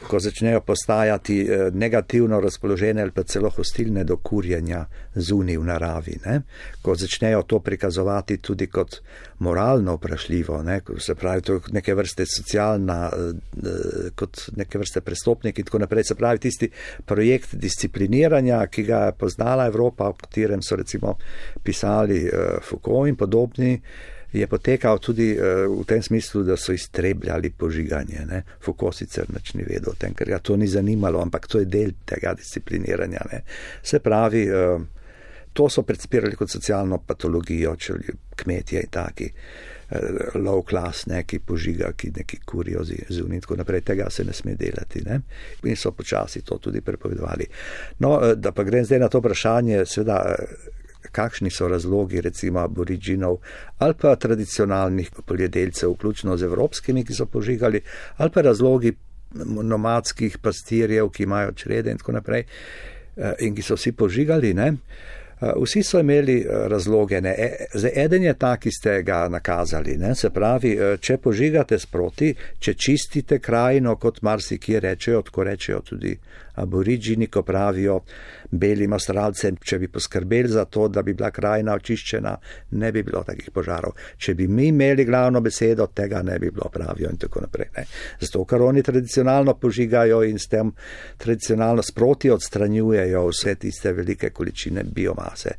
[0.07, 4.85] ko začnejo postajati eh, negativno razpoložene ali pa celo hostilne do kurjenja
[5.15, 6.41] zunaj v naravi, ne?
[6.81, 9.01] ko začnejo to prikazovati tudi kot
[9.39, 10.81] moralno vprašljivo, ne?
[10.99, 16.03] se pravi, to je neke vrste socialna, eh, kot neke vrste prestopnik in tako naprej,
[16.03, 16.69] se pravi, tisti
[17.05, 21.17] projekt discipliniranja, ki ga je poznala Evropa, o katerem so recimo
[21.63, 23.81] pisali eh, Foucault in podobni,
[24.31, 28.25] je potekal tudi uh, v tem smislu, da so iztrebljali požiganje.
[28.29, 28.43] Ne?
[28.61, 31.65] Foucault sicer nič ni vedel o tem, ker ga to ni zanimalo, ampak to je
[31.65, 33.25] del tega discipliniranja.
[33.31, 33.41] Ne?
[33.83, 34.81] Se pravi, uh,
[35.53, 37.99] to so predspirali kot socialno patologijo, če
[38.39, 39.31] kmetje in taki.
[39.33, 39.77] Uh,
[40.35, 44.53] low class, neki požiga, ki neki kurijo zunaj in tako naprej, tega se ne sme
[44.55, 45.01] delati.
[45.05, 45.21] Ne?
[45.63, 47.47] In so počasi to tudi prepovedovali.
[47.99, 50.35] No, da pa grem zdaj na to vprašanje, seveda
[51.11, 53.37] kakšni so razlogi recimo aboriginov
[53.77, 57.81] ali pa tradicionalnih poljedelcev, vključno z evropskimi, ki so požigali,
[58.17, 58.93] ali pa razlogi
[59.63, 62.45] nomadskih pastirjev, ki imajo črede in tako naprej.
[63.39, 64.53] in ki so vsi požigali.
[64.53, 64.73] Ne?
[65.39, 67.21] Vsi so imeli razloge.
[67.21, 67.35] Ne?
[67.37, 69.97] E, zdaj, eden je ta, ki ste ga nakazali.
[69.97, 70.15] Ne?
[70.15, 76.17] Se pravi, če požigate sproti, če čistite krajino, kot marsikje rečejo, tako rečejo tudi
[76.61, 77.99] aboriđini, ko pravijo
[78.51, 82.35] belim avstralcem, če bi poskrbeli za to, da bi bila krajina očiščena,
[82.71, 83.95] ne bi bilo takih požarov.
[84.17, 87.69] Če bi mi imeli glavno besedo, tega ne bi bilo, pravijo in tako naprej.
[87.77, 87.85] Ne.
[88.21, 90.71] Zato, ker oni tradicionalno požigajo in s tem
[91.17, 95.55] tradicionalno sproti odstranjujejo vse tiste velike količine biomase,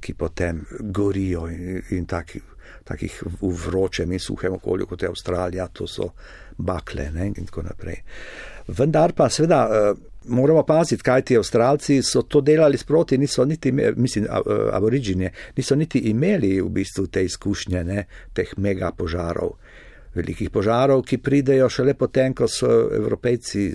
[0.00, 2.40] ki potem gorijo in, in taki,
[2.84, 6.10] takih v vročem in suhem okolju, kot je Avstralija, to so
[6.58, 8.02] bakle ne, in tako naprej.
[8.68, 13.72] Vendar pa seveda eh, moramo paziti, kaj ti Avstralci so to delali sproti, niso niti,
[13.72, 14.26] mislim,
[14.72, 19.56] aboriginje, niso niti imeli v bistvu te izkušnje, ne, teh mega požarov,
[20.16, 23.66] velikih požarov, ki pridejo šele potem, ko so evropejci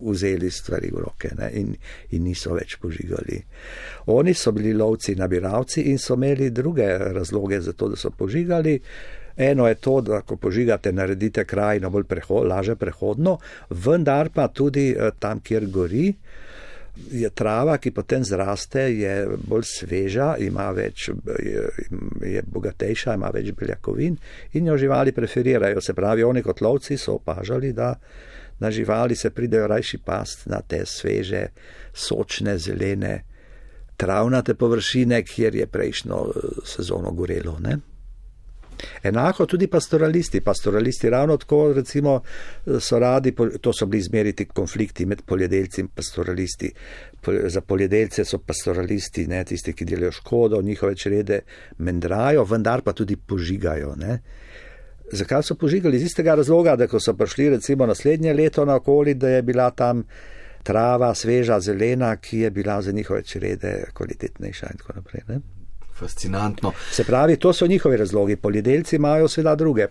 [0.00, 1.74] vzeli stvari v roke ne, in,
[2.16, 3.38] in niso več požigali.
[4.14, 8.78] Oni so bili lovci, nabiralci in so imeli druge razloge za to, da so požigali.
[9.40, 13.38] Eno je to, da ko požigate, naredite krajino bolj prehod, laže prehodno,
[13.70, 16.10] vendar pa tudi eh, tam, kjer gori,
[17.12, 19.14] je trava, ki potem zraste, je
[19.48, 21.08] bolj sveža, ima več,
[21.44, 21.64] je,
[22.26, 24.16] je bogatejša, ima več beljakovin
[24.52, 25.80] in jo živali preferirajo.
[25.80, 27.94] Se pravi, oni kot lovci so opažali, da
[28.60, 31.46] na živali se pridejo rajši past na te sveže,
[31.92, 33.22] sočne, zelene,
[33.96, 37.58] travnate površine, kjer je prejšnjo eh, sezono gorelo.
[37.60, 37.78] Ne?
[39.02, 40.40] Enako tudi pastoralisti.
[40.40, 42.20] Pastoralisti ravno tako, recimo,
[42.80, 46.72] so radi, to so bili izmeriti konflikti med poljedelci in pastoralisti.
[47.46, 51.40] Za poljedelce so pastoralisti, ne, tisti, ki delajo škodo, njihove črede
[51.78, 53.94] mendrajo, vendar pa tudi požigajo.
[53.96, 54.20] Ne.
[55.12, 55.96] Zakaj so požigali?
[55.96, 59.70] Iz istega razloga, da ko so prišli recimo naslednje leto na okoli, da je bila
[59.70, 60.04] tam
[60.62, 65.22] trava sveža, zelena, ki je bila za njihove črede kvalitetnejša in tako naprej.
[65.28, 65.59] Ne
[66.00, 66.72] fascinantno.
[66.90, 68.36] Se pravi, to so njihovi razlogi.
[68.36, 69.86] Poljedelci imajo seveda druge,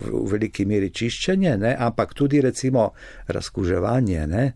[0.00, 1.76] v veliki meri čiščenje, ne?
[1.78, 2.90] ampak tudi recimo
[3.26, 4.52] razkuževanje, ne?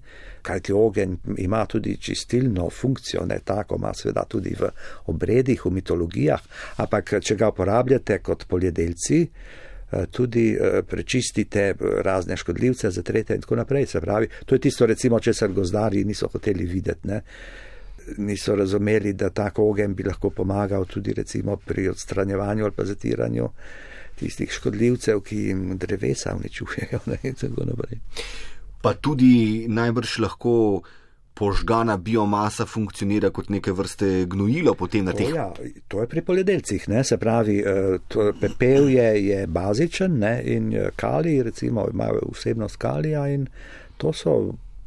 [0.48, 4.70] kajti ogenj ima tudi čistilno funkcijo, ne tako ima seveda tudi v
[5.12, 6.44] obredih, v mitologijah,
[6.76, 11.72] ampak če ga uporabljate kot poljedelci, eh, tudi eh, prečistite
[12.04, 13.86] razne škodljivce, zatrete in tako naprej.
[13.86, 17.08] Se pravi, to je tisto recimo, če se gozdari niso hoteli videti.
[17.08, 17.22] Ne?
[18.16, 23.48] Niso razumeli, da tako ogen bi lahko pomagal tudi recimo pri odstranjevanju ali pa zatiranju
[24.18, 27.00] tistih škodljivcev, ki jim drevesa uničujejo.
[28.82, 30.82] Pa tudi najbrž lahko
[31.38, 35.30] požgana biomasa funkcionira kot neke vrste gnojilo potem na teh.
[35.34, 35.52] Ja,
[35.88, 37.04] to je pri poljedelcih, ne?
[37.04, 40.42] se pravi, eh, pepel je, je bazičen ne?
[40.44, 43.46] in eh, kali, recimo, imajo vsebnost kalija in
[43.96, 44.34] to so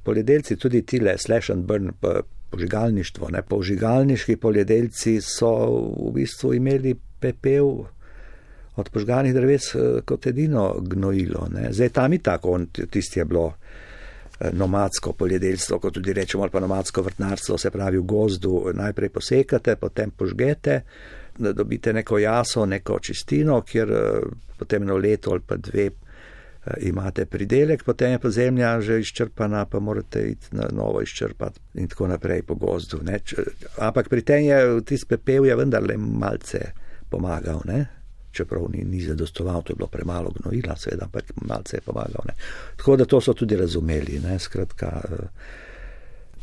[0.04, 1.92] poljedelci, tudi tile slash and burn
[2.52, 3.30] požigalništvo.
[3.32, 3.42] Ne.
[3.42, 5.52] Požigalniški poljedelci so
[5.98, 7.86] v bistvu imeli pepel
[8.76, 11.48] od požganih dreves eh, kot edino gnojilo.
[11.54, 11.70] Ne.
[11.72, 12.60] Zdaj tam je tako,
[12.90, 17.98] tisti je bilo eh, nomadsko poljedelstvo, kot tudi rečemo, ali pa nomadsko vrtnarstvo, se pravi
[17.98, 20.82] v gozdu najprej posekate, potem požgete,
[21.38, 25.90] da dobite neko jaso, neko čistino, kjer eh, potem eno leto ali pa dve
[26.82, 31.88] imate pridelek, potem je pa zemlja že izčrpana, pa morate iti na novo izčrpati in
[31.88, 33.00] tako naprej po gozdu.
[33.04, 33.20] Ne?
[33.78, 36.72] Ampak pri tem je tisti pepel je vendarle malce
[37.10, 37.86] pomagal, ne?
[38.32, 42.24] čeprav ni, ni zadostoval, to je bilo premalo gnojila, seveda, ampak malce je pomagal.
[42.28, 42.34] Ne?
[42.78, 44.22] Tako da to so tudi razumeli.
[44.24, 44.40] Ne?
[44.40, 45.26] Skratka, uh,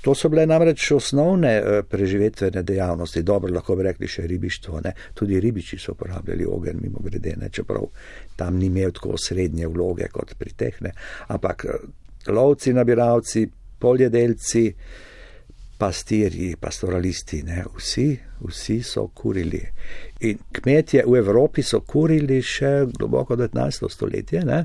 [0.02, 4.92] To so bile namreč osnovne eh, preživetvene dejavnosti, dobro lahko bi rekli še ribištvo, ne?
[5.14, 7.50] tudi ribiči so uporabljali ogen, mimo grede, ne?
[7.50, 7.88] čeprav
[8.36, 10.94] tam ni imel tako srednje vloge kot pri tehne,
[11.34, 11.86] ampak eh,
[12.30, 14.64] lovci, nabiralci, poljedelci,
[15.78, 17.64] pastirji, pastoralisti, ne?
[17.76, 18.08] vsi,
[18.46, 19.64] vsi so kurili.
[20.20, 23.90] In kmetje v Evropi so kurili še globoko 19.
[23.90, 24.42] stoletje.
[24.46, 24.64] Ne?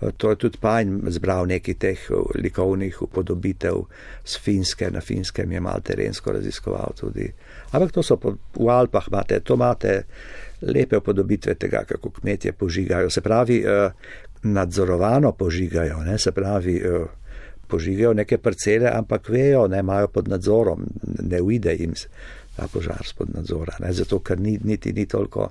[0.00, 3.82] To je tudi Pajn zbral nekaj teh likovnih upodobitev
[4.24, 7.28] z Finske, na Finskem je malo terensko raziskoval tudi.
[7.72, 10.02] Ampak to so po, v Alpah, imate, to imate
[10.62, 13.10] lepe upodobitve tega, kako kmetje požigajo.
[13.10, 13.90] Se pravi, eh,
[14.42, 16.18] nadzorovano požigajo, ne?
[16.18, 17.06] se pravi, eh,
[17.68, 20.86] požigajo neke parcele, ampak vejo, ne imajo pod nadzorom,
[21.22, 21.94] ne uide jim
[22.56, 23.92] ta požar spod nadzora, ne?
[23.92, 25.50] zato ker ni, niti ni toliko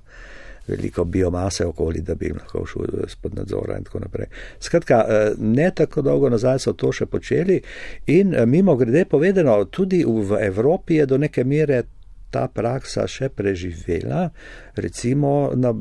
[0.70, 4.28] veliko biomase okoli, da bi jim lahko šel spod nadzora in tako naprej.
[4.60, 7.62] Skratka, eh, ne tako dolgo nazaj so to še počeli
[8.08, 11.84] in eh, mimo grede povedano, tudi v Evropi je do neke mere
[12.30, 14.30] ta praksa še preživela,
[14.76, 15.74] recimo na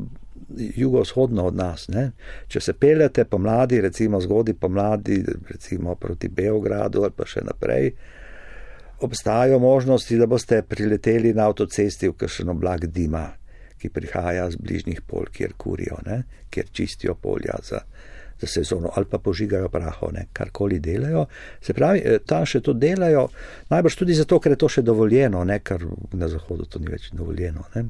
[0.56, 1.88] jugovzhodno od nas.
[1.88, 2.10] Ne?
[2.48, 5.20] Če se pelete pomladi, recimo zgodi pomladi,
[5.50, 7.92] recimo proti Beogradu ali pa še naprej,
[9.04, 13.28] obstajajo možnosti, da boste prileteli na avtocesti v kakšen oblak dima,
[13.78, 16.22] ki prihaja z bližnjih pol, kjer kurijo, ne?
[16.50, 17.80] kjer čistijo polja za,
[18.40, 20.26] za sezono ali pa požigajo praho, ne?
[20.32, 21.26] karkoli delajo.
[21.60, 23.28] Se pravi, eh, tam še to delajo,
[23.70, 25.60] najbrž tudi zato, ker je to še dovoljeno, ne?
[25.60, 27.66] ker na zahodu to ni več dovoljeno.
[27.74, 27.88] Ne?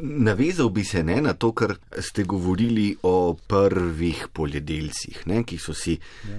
[0.00, 5.74] Navezal bi se ne na to, kar ste govorili o prvih poljedelcih, ne, ki so
[5.74, 5.96] si
[6.28, 6.38] ja.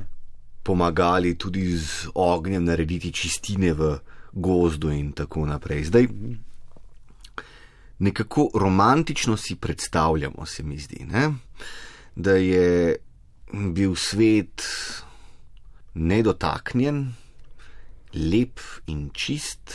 [0.64, 3.98] pomagali tudi z ognjem narediti čistine v
[4.32, 5.84] gozdu in tako naprej.
[5.84, 6.08] Zdaj,
[8.02, 11.30] nekako romantično si predstavljamo, se mi zdi, ne,
[12.16, 12.96] da je
[13.54, 14.66] bil svet
[15.94, 17.14] nedotaknjen,
[18.14, 19.74] lep in čist,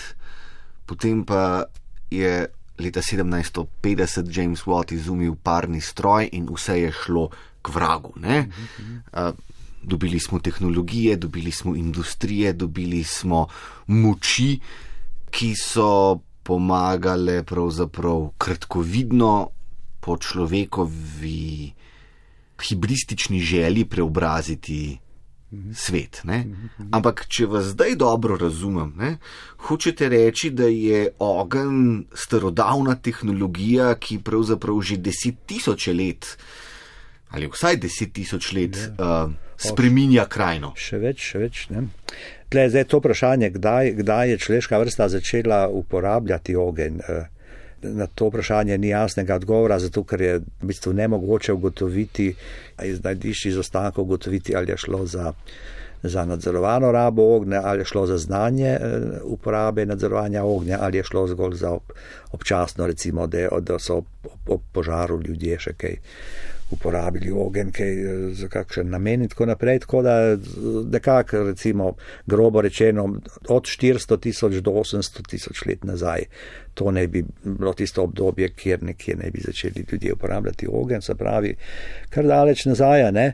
[0.87, 1.65] potem pa
[2.11, 2.47] je
[2.79, 7.29] leta 1750 James Watt izumil parni stroj in vse je šlo
[7.63, 8.13] k vragu.
[8.17, 9.31] Uh,
[9.83, 13.47] dobili smo tehnologije, dobili smo industrije, dobili smo
[13.87, 14.61] moči,
[15.31, 19.33] ki so pomagale pravzaprav kratkovidno
[20.01, 21.73] po človekovi
[22.63, 24.99] hibristični želji preobraziti
[25.75, 26.21] svet.
[26.25, 26.45] Ne?
[26.95, 29.11] Ampak, če vas zdaj dobro razumem, ne,
[29.69, 36.37] hočete reči, da je ogenj starodavna tehnologija, ki pravzaprav že deset tisoč let
[37.37, 40.73] ali vsaj deset tisoč let uh, spreminja krajino.
[40.79, 41.65] Še več, še več.
[42.49, 47.01] Tle, zdaj to vprašanje, kdaj, kdaj je človeška vrsta začela uporabljati ogenj.
[47.09, 47.25] Uh,
[47.83, 52.35] na to vprašanje ni jasnega odgovora, zato ker je v bistvu nemogoče ugotoviti,
[52.83, 55.33] iz najdiščih izostankov ugotoviti, ali je šlo za,
[56.03, 58.81] za nadzorovano rabo ognja, ali je šlo za znanje eh,
[59.25, 61.93] uporabe nadzorovanja ognja, ali je šlo zgolj za ob,
[62.33, 64.07] občasno, recimo, da, da so ob,
[64.47, 65.97] ob požaru ljudje še kaj
[66.71, 69.79] uporabili ogen, kaj eh, za kakšen namen in tako naprej.
[69.87, 70.37] Tako da
[70.93, 71.95] nekako, recimo,
[72.27, 73.05] grobo rečeno,
[73.49, 76.27] od 400 tisoč do 800 tisoč let nazaj
[76.77, 81.15] to ne bi bilo tisto obdobje, kjer nekje ne bi začeli ljudje uporabljati ogen, se
[81.15, 81.55] pravi,
[82.11, 83.25] kar daleč nazaj, ne.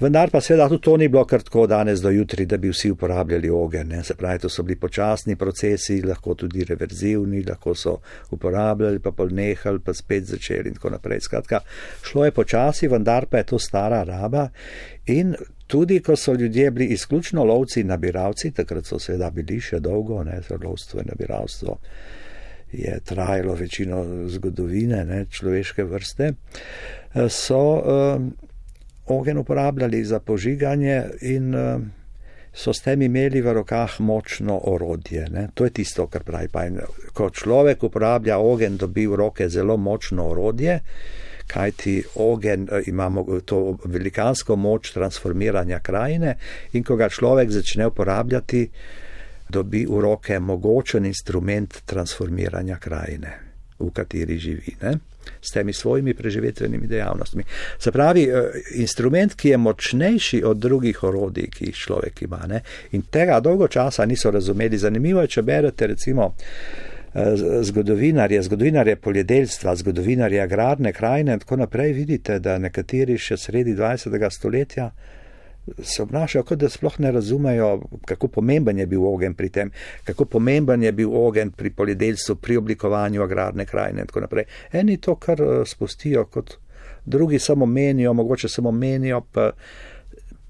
[0.00, 2.92] Vendar pa seveda tudi to ni bilo kar tako danes do jutri, da bi vsi
[2.94, 4.04] uporabljali ogen, ne.
[4.04, 7.96] Se pravi, to so bili počasni procesi, lahko tudi reverzivni, lahko so
[8.30, 11.24] uporabljali, pa pol nehali, pa spet začeli in tako naprej.
[11.26, 11.60] Skratka,
[12.02, 14.48] šlo je počasi, vendar pa je to stara raba
[15.06, 15.34] in
[15.66, 20.18] Tudi, ko so ljudje bili izključno lovci in nabiralci, takrat so seveda bili še dolgo,
[20.24, 21.78] ne, lovstvo in nabiralstvo
[22.78, 26.32] je trajalo večino zgodovine ne, človeške vrste,
[27.28, 28.32] so um,
[29.06, 31.90] ogen uporabljali za požiganje in um,
[32.54, 35.26] so s tem imeli v rokah močno orodje.
[35.30, 35.48] Ne.
[35.54, 36.78] To je tisto, kar pravi Pajn.
[37.12, 40.78] Ko človek uporablja ogen, dobi v roke zelo močno orodje,
[41.46, 43.10] kajti ogen ima
[43.44, 46.36] to velikansko moč transformiranja krajine
[46.72, 48.68] in ko ga človek začne uporabljati,
[49.54, 53.34] dobi v roke mogočen instrument transformiranja krajine,
[53.78, 54.98] v kateri živi, ne?
[55.40, 57.44] s temi svojimi preživetvenimi dejavnostmi.
[57.78, 62.42] Se pravi, eh, instrument, ki je močnejši od drugih orodij, ki jih človek ima.
[62.48, 62.60] Ne?
[62.92, 64.78] In tega dolgo časa niso razumeli.
[64.78, 66.34] Zanimivo je, če berete recimo
[67.14, 73.74] eh, zgodovinarje, zgodovinarje poljedelstva, zgodovinarje agrarne krajine in tako naprej, vidite, da nekateri še sredi
[73.74, 74.30] 20.
[74.30, 74.90] stoletja
[75.82, 79.70] se obnašajo, kot da sploh ne razumejo, kako pomemben je bil ogen pri tem,
[80.04, 84.44] kako pomemben je bil ogen pri poljedelstvu, pri oblikovanju agrarne krajine in tako naprej.
[84.72, 86.56] Eni to kar eh, spustijo, kot
[87.04, 89.50] drugi samo menijo, mogoče samo menijo, pa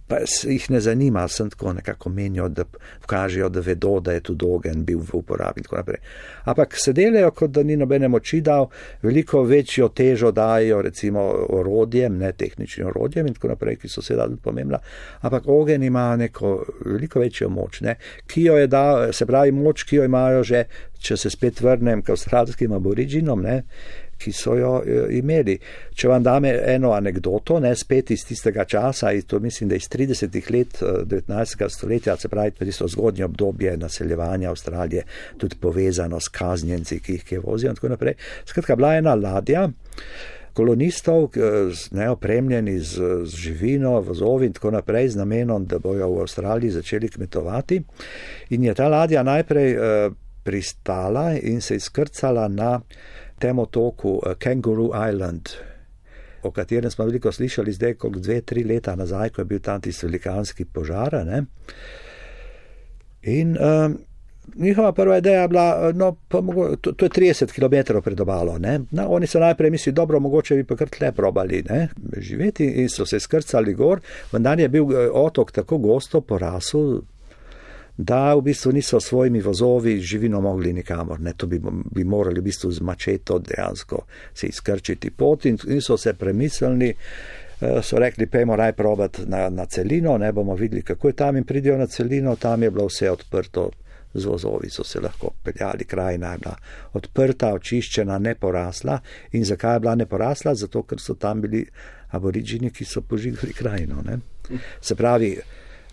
[0.09, 2.65] pa jih ne zanima, sem tako nekako menijo, da
[3.07, 6.01] kažejo, da vedo, da je tudi ogen bil v uporabi in tako naprej.
[6.45, 8.69] Ampak se delajo, kot da ni nobene moči dal,
[9.03, 14.29] veliko večjo težo dajo recimo orodjem, ne tehničnim orodjem in tako naprej, ki so seveda
[14.29, 14.79] tudi pomembna.
[15.21, 19.85] Ampak ogen ima neko veliko večjo moč, ne, ki jo je dal, se pravi moč,
[19.89, 20.65] ki jo imajo že,
[21.05, 23.63] če se spet vrnem k avstralskim aboriginom, ne,
[24.19, 25.57] ki so jo e, imeli.
[25.95, 29.89] Če vam dame eno anegdoto, ne spet iz tistega časa, iz, to mislim, da iz
[29.89, 30.39] 30.
[30.53, 31.67] let 19.
[31.67, 35.05] E, stoletja, se pravi, tisto zgodnje obdobje naseljevanja Avstralije,
[35.39, 38.15] tudi povezano s kaznjenci, ki jih je vozil in tako naprej.
[38.45, 39.69] Skratka, bila je ena ladja.
[40.55, 41.33] Kolonistov,
[41.91, 47.09] neopremljeni z, z živino, vozovi in tako naprej, z namenom, da bojo v Avstraliji začeli
[47.11, 47.81] kmetovati.
[48.55, 49.75] In je ta ladja najprej
[50.45, 52.81] pristala in se izkrcala na
[53.45, 55.49] tem otoku eh, Kangaroo Island,
[56.43, 59.81] o katerem smo veliko slišali zdaj, kot dve, tri leta nazaj, ko je bil tam
[59.85, 61.17] tisti velikanski požar.
[61.25, 61.45] Ne?
[63.33, 63.97] In um,
[64.61, 68.59] njihova prva ideja je bila, eh, no, mogo, to, to je 30 km pred obalo.
[68.91, 71.89] No, oni so najprej mislili, dobro, mogoče bi pa kar tle probali ne?
[72.17, 74.01] živeti in so se skrcali gor,
[74.33, 77.01] vendar je bil otok tako gosto porasel
[77.97, 81.61] da v bistvu niso svojimi vozovi živino mogli nikamor, ne, to bi,
[81.95, 86.95] bi morali v bistvu z mačeto dejansko se izkrčiti pot in, in so se premislili,
[87.61, 91.37] eh, so rekli, pejmo raj probat na, na celino, ne bomo videli, kako je tam
[91.37, 93.71] in pridijo na celino, tam je bilo vse odprto,
[94.15, 96.57] z vozovi so se lahko peljali, krajina je bila
[96.93, 98.99] odprta, očiščena, ne porasla
[99.33, 100.55] in zakaj je bila ne porasla?
[100.55, 101.65] Zato, ker so tam bili
[102.15, 104.03] aboriđini, ki so požigali krajino.
[104.07, 104.19] Ne?
[104.81, 105.35] Se pravi,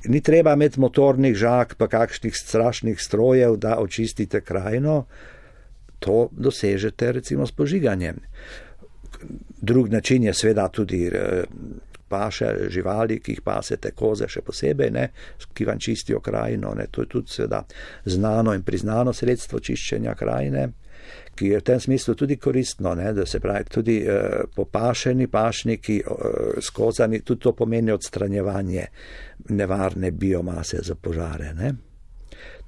[0.05, 5.05] ni treba imeti motornih žak, pa kakšnih strašnih strojev, da očistite krajino,
[5.99, 8.19] to dosežete recimo s požiganjem.
[9.61, 11.43] Drug način je seveda tudi eh,
[12.07, 15.07] paše živali, ki jih pasete, koze še posebej, ne,
[15.53, 16.73] ki vam čistijo krajino.
[16.75, 16.87] Ne.
[16.91, 17.63] To je tudi seveda
[18.05, 20.69] znano in priznano sredstvo čiščenja krajine
[21.35, 25.97] ki je v tem smislu tudi koristno, ne, da se pravi tudi eh, popašeni pašniki,
[25.99, 28.85] eh, skozani, tudi to pomeni odstranjevanje
[29.49, 31.53] nevarne biomase za požare.
[31.53, 31.73] Ne.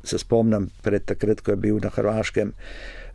[0.03, 2.51] Se spomnim pred takrat, ko je bil na Hrvaškem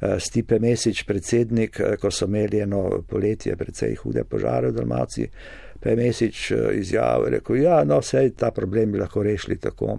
[0.01, 5.31] eh, Stipe Mesič predsednik, eh, ko so imeli eno poletje precej hude požare v Dalmaciji,
[5.81, 9.99] pa je Mesič eh, izjavil, rekel, ja, no, vse ta problem bi lahko rešili tako,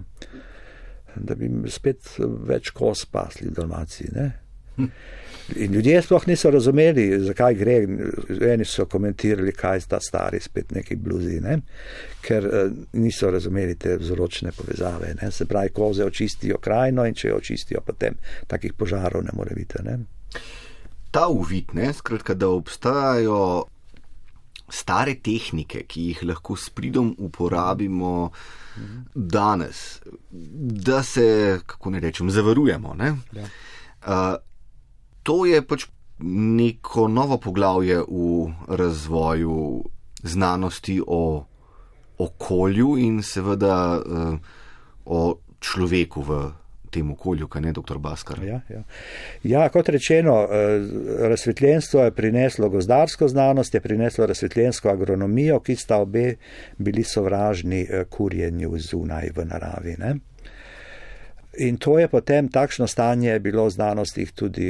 [1.16, 4.10] da bi spet več kos pasli v Dalmaciji.
[4.14, 4.30] Ne.
[4.76, 4.90] Hm.
[5.56, 7.76] In ljudje sploh niso razumeli, zakaj gre.
[8.52, 11.58] Eni so komentirali, kaj sta stari spet neki bluzi, ne?
[12.20, 15.14] ker uh, niso razumeli te vzročne povezave.
[15.22, 15.30] Ne?
[15.32, 19.80] Se pravi, koze očistijo krajino in če jo očistijo, potem takih požarov ne more biti.
[19.84, 19.98] Ne?
[21.10, 23.40] Ta uvid, ne, skratka, da obstajajo
[24.70, 28.30] stare tehnike, ki jih lahko s pridom uporabimo
[29.14, 30.00] danes,
[30.86, 32.94] da se, kako ne rečem, zavarujemo.
[32.94, 33.16] Ne?
[33.32, 33.48] Ja.
[34.00, 34.36] Uh,
[35.30, 35.86] to je pač
[36.58, 39.84] neko novo poglavje v razvoju
[40.22, 41.44] znanosti o
[42.18, 44.34] okolju in seveda uh,
[45.04, 45.20] o
[45.60, 46.40] človeku v
[46.90, 47.98] tem okolju, kaj ne, dr.
[48.02, 48.40] Baskar.
[48.44, 48.82] Ja, ja.
[49.42, 50.80] ja, kot rečeno, eh,
[51.28, 56.34] razsvetljenstvo je prineslo gozdarsko znanost, je prineslo razsvetljensko agronomijo, ki sta obe
[56.78, 59.94] bili sovražni eh, kurjenju zunaj v naravi.
[59.98, 60.14] Ne?
[61.58, 64.68] In to je potem takšno stanje bilo v znanostih tudi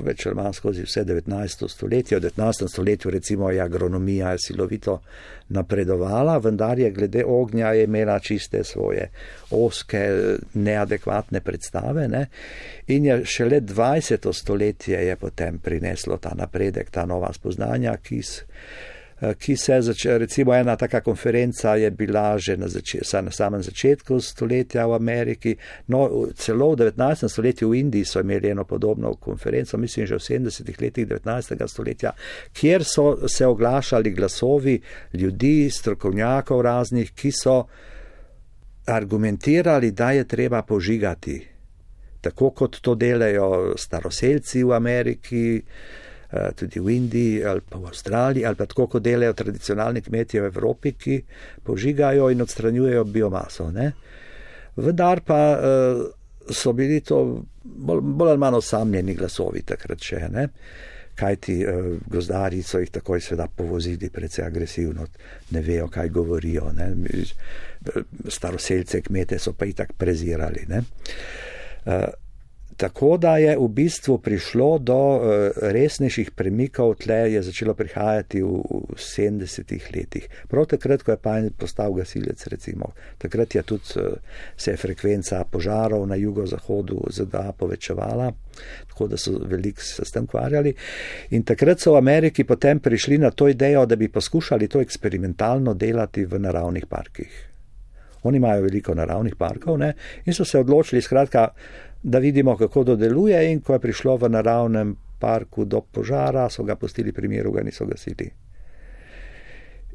[0.00, 1.68] več ali manj skozi vse 19.
[1.68, 2.16] stoletje.
[2.16, 2.68] V 19.
[2.68, 5.02] stoletju recimo je agronomija silovito
[5.48, 9.10] napredovala, vendar je glede ognja je imela čiste svoje
[9.50, 10.00] oske,
[10.54, 12.08] neadekvatne predstave.
[12.08, 12.26] Ne?
[12.86, 14.32] In je šele 20.
[14.32, 18.93] stoletje je potem prineslo ta napredek, ta nova spoznanja, ki so Eh,
[19.38, 24.20] ki se začne, recimo ena taka konferenca je bila že na, zač na samem začetku
[24.20, 25.56] stoletja v Ameriki,
[25.86, 27.28] no celo v 19.
[27.28, 30.82] stoletju v Indiji so imeli eno podobno konferenco, mislim že v 70.
[30.82, 31.68] letih 19.
[31.68, 32.12] stoletja,
[32.52, 34.80] kjer so se oglašali glasovi
[35.12, 37.64] ljudi, strokovnjakov raznih, ki so
[38.86, 41.46] argumentirali, da je treba požigati,
[42.20, 46.03] tako kot to delajo staroseljci v Ameriki, Eh,
[46.56, 50.50] tudi v Indiji ali pa v Avstraliji, ali pa tako, kot delajo tradicionalni kmetje v
[50.50, 51.20] Evropi, ki
[51.62, 53.70] požigajo in odstranjujejo biomaso.
[53.70, 53.92] Ne?
[54.76, 56.04] Vendar pa uh,
[56.50, 60.20] so bili to bolj, bolj ali manj osamljeni glasovi takrat še.
[60.32, 60.48] Ne?
[61.14, 65.06] Kaj ti eh, gozdari so jih takoj seveda povozili, precej agresivno,
[65.54, 66.72] ne vejo, kaj govorijo.
[66.74, 66.88] Ne?
[68.28, 70.66] Staroseljce kmete so pa jih tako prezirali.
[70.74, 72.02] Uh,
[72.76, 78.98] Tako da je v bistvu prišlo do eh, resnejših premikov, tle je začelo prihajati v
[78.98, 80.26] 70-ih letih.
[80.48, 84.18] Prav takrat, ko je Pajn postal gasilec, recimo, takrat je tudi eh,
[84.56, 88.32] se je frekvenca požarov na jugozahodu ZDA povečevala,
[88.88, 90.74] tako da so veliko se s tem kvarjali.
[91.30, 95.74] In takrat so v Ameriki potem prišli na to idejo, da bi poskušali to eksperimentalno
[95.74, 97.50] delati v naravnih parkih.
[98.24, 99.92] Oni imajo veliko naravnih parkov ne?
[100.24, 101.48] in so se odločili, skratka,
[102.04, 106.64] da vidimo, kako to deluje, in ko je prišlo v naravnem parku do požara, so
[106.64, 108.28] ga pustili pri miru, ga niso gasili.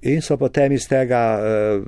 [0.02, 1.82] In so potem iz tega eh,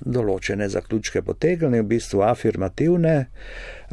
[0.00, 3.14] določene zaključke potegnili, v bistvu afirmativne.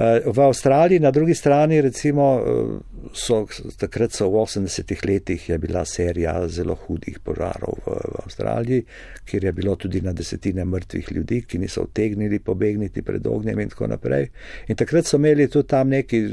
[0.01, 3.45] Eh, v Avstraliji, na drugi strani, recimo, eh, so,
[3.77, 8.85] takrat so v 80-ih letih je bila serija zelo hudih požarov v, v Avstraliji,
[9.25, 13.69] kjer je bilo tudi na desetine mrtvih ljudi, ki niso utegnili pobegniti pred ognjem in
[13.69, 14.29] tako naprej.
[14.67, 16.23] In takrat so imeli tudi tam neki,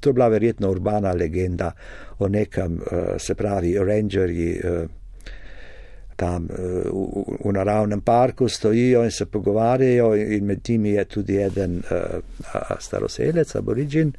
[0.00, 1.72] to je bila verjetno urbana legenda
[2.18, 4.60] o nekem, eh, se pravi, rangerji
[6.18, 6.82] tam v,
[7.44, 12.18] v naravnem parku stojijo in se pogovarjajo, in med njimi je tudi eden uh,
[12.82, 14.12] staroselec, aborižin,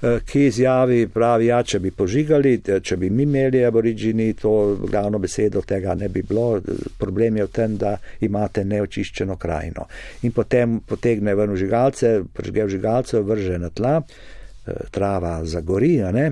[0.00, 4.76] Eh, ki izjavi, pravi, ja, če bi požigali, eh, če bi mi imeli aborižini, to
[4.86, 6.60] glavno besedo tega ne bi bilo.
[6.98, 9.88] Problem je v tem, da imate neočiščeno krajino.
[10.22, 16.30] In potem potegne ven žigalce, pržge v žigalce, vrže na tla, eh, trava zagori, ne?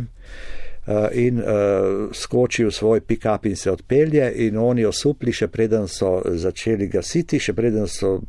[0.86, 6.20] In uh, skoči v svoj pick-up in se odpelje, in oni osupli, še preden so
[6.22, 8.20] začeli gasiti, še preden so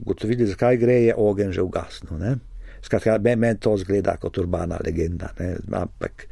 [0.00, 2.38] ugotovili, zakaj gre, je ogen že ugasnil.
[2.86, 5.32] Skratka, meni to zgleda kot urbana legenda.
[5.40, 5.56] Ne?
[5.74, 6.26] Ampak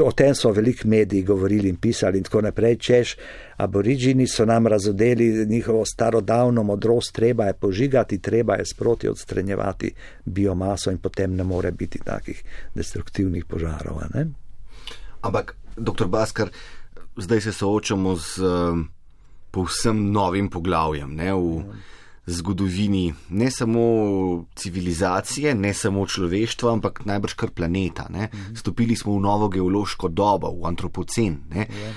[0.00, 2.76] o tem so veliko mediji govorili in pisali in tako naprej.
[2.76, 3.16] Češ,
[3.56, 10.90] aborižini so nam razodeli njihovo starodavno modrost, treba je požigati, treba je sproti odstranjevati biomaso
[10.90, 12.42] in potem ne more biti takih
[12.74, 14.00] destruktivnih požarov.
[14.14, 14.47] Ne?
[15.22, 16.50] Ampak, doktor Baskar,
[17.16, 18.78] zdaj se soočamo z uh,
[19.50, 21.14] povsem novim poglavjem.
[21.14, 21.32] Ne?
[21.34, 21.62] V,
[22.28, 28.06] zgodovini ne samo civilizacije, ne samo človeštva, ampak najbrž kar planeta.
[28.10, 28.28] Ne?
[28.28, 28.56] Mhm.
[28.56, 31.66] Stopili smo v novo geološko dobo, v antropocen, ne?
[31.66, 31.92] Ja.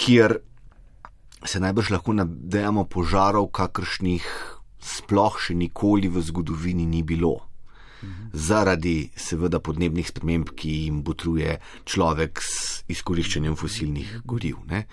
[0.00, 0.38] kjer
[1.44, 4.24] se najbrž lahko nadejamo požarov, kakršnih
[4.80, 7.49] sploh še nikoli v zgodovini ni bilo.
[8.32, 14.62] Zaradi seveda podnebnih sprememb, ki jim botruje človek s izkoriščanjem fosilnih goriv.
[14.70, 14.84] Ne?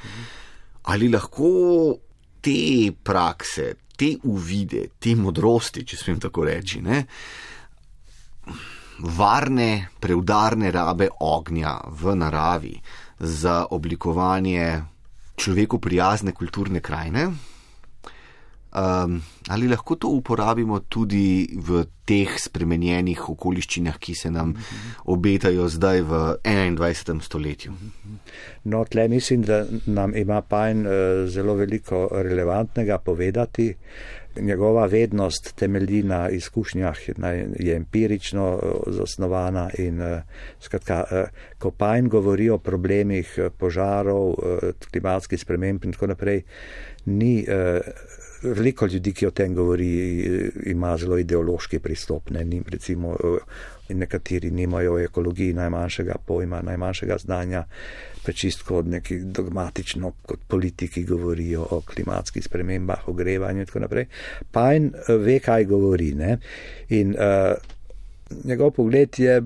[0.91, 1.97] Ali lahko
[2.41, 7.01] te prakse, te uvide, te modrosti, če smem tako reči, ne,
[9.17, 12.75] varne, preudarne rabe ognja v naravi
[13.19, 14.83] za oblikovanje
[15.37, 17.27] človeku prijazne kulturne krajine.
[18.77, 24.51] Um, ali lahko to uporabimo tudi v teh spremenjenih okoliščinah, ki se nam
[25.09, 27.23] obetajo zdaj v 21.
[27.25, 27.73] stoletju?
[28.69, 30.93] No, tle mislim, da nam ima Pajn uh,
[31.25, 33.73] zelo veliko relevantnega povedati.
[34.37, 36.99] Njegova vednost temelji na izkušnjah,
[37.57, 40.21] je empirično uh, zasnovana in uh,
[40.61, 41.03] skratka,
[41.57, 44.35] ko Pajn govori o problemih požarov,
[44.91, 46.43] klimatskih sprememb in tako naprej,
[47.05, 47.41] ni.
[48.41, 49.89] Veliko ljudi, ki o tem govori,
[50.69, 52.29] ima zelo ideološki pristop.
[52.29, 57.63] Ne, nim, recimo, eh, nekateri nimajo o ekologiji najmanjšega pojma, najmanjšega znanja,
[58.23, 64.05] prečistko od nekih dogmatično, kot politiki govorijo o klimatskih spremembah, o grevanju in tako naprej.
[64.51, 66.13] Pajn eh, ve, kaj govori.
[66.15, 66.37] Ne,
[66.89, 67.55] in uh,
[68.43, 69.41] njegov pogled je,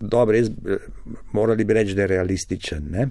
[0.00, 0.48] dobro, res,
[1.32, 2.88] morali bi reči, da je realističen.
[2.90, 3.08] Ne,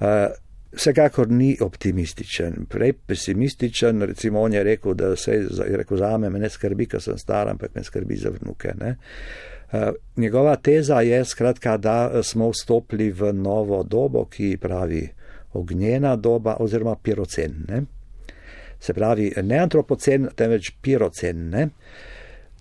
[0.00, 4.02] uh, Vsekakor ni optimističen, prej pesimističen.
[4.02, 7.74] Recimo, on je rekel, da se rekel za me, ne skrbi, ker sem star, ampak
[7.74, 8.74] me skrbi za vnuke.
[8.80, 8.96] Ne?
[9.72, 15.08] Uh, njegova teza je skratka, da smo vstopili v novo dobo, ki pravi
[15.52, 17.64] ognjena doba oziroma pirocen.
[17.68, 17.82] Ne?
[18.80, 21.48] Se pravi, ne antropocen, temveč pirocen.
[21.50, 21.68] Ne?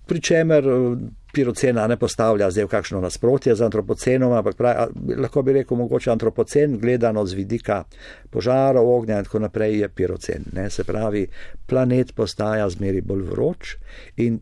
[0.07, 0.63] Pričemer
[1.37, 6.11] pirocena ne postavlja zdaj v kakšno nasprotje z antropocenom, ampak pravi, lahko bi rekel, mogoče
[6.11, 7.83] antropocen, gledano z vidika
[8.33, 10.47] požarov, ognja in tako naprej, je pirocen.
[10.57, 10.69] Ne?
[10.73, 11.27] Se pravi,
[11.69, 13.75] planet postaja zmeri bolj vroč
[14.17, 14.39] in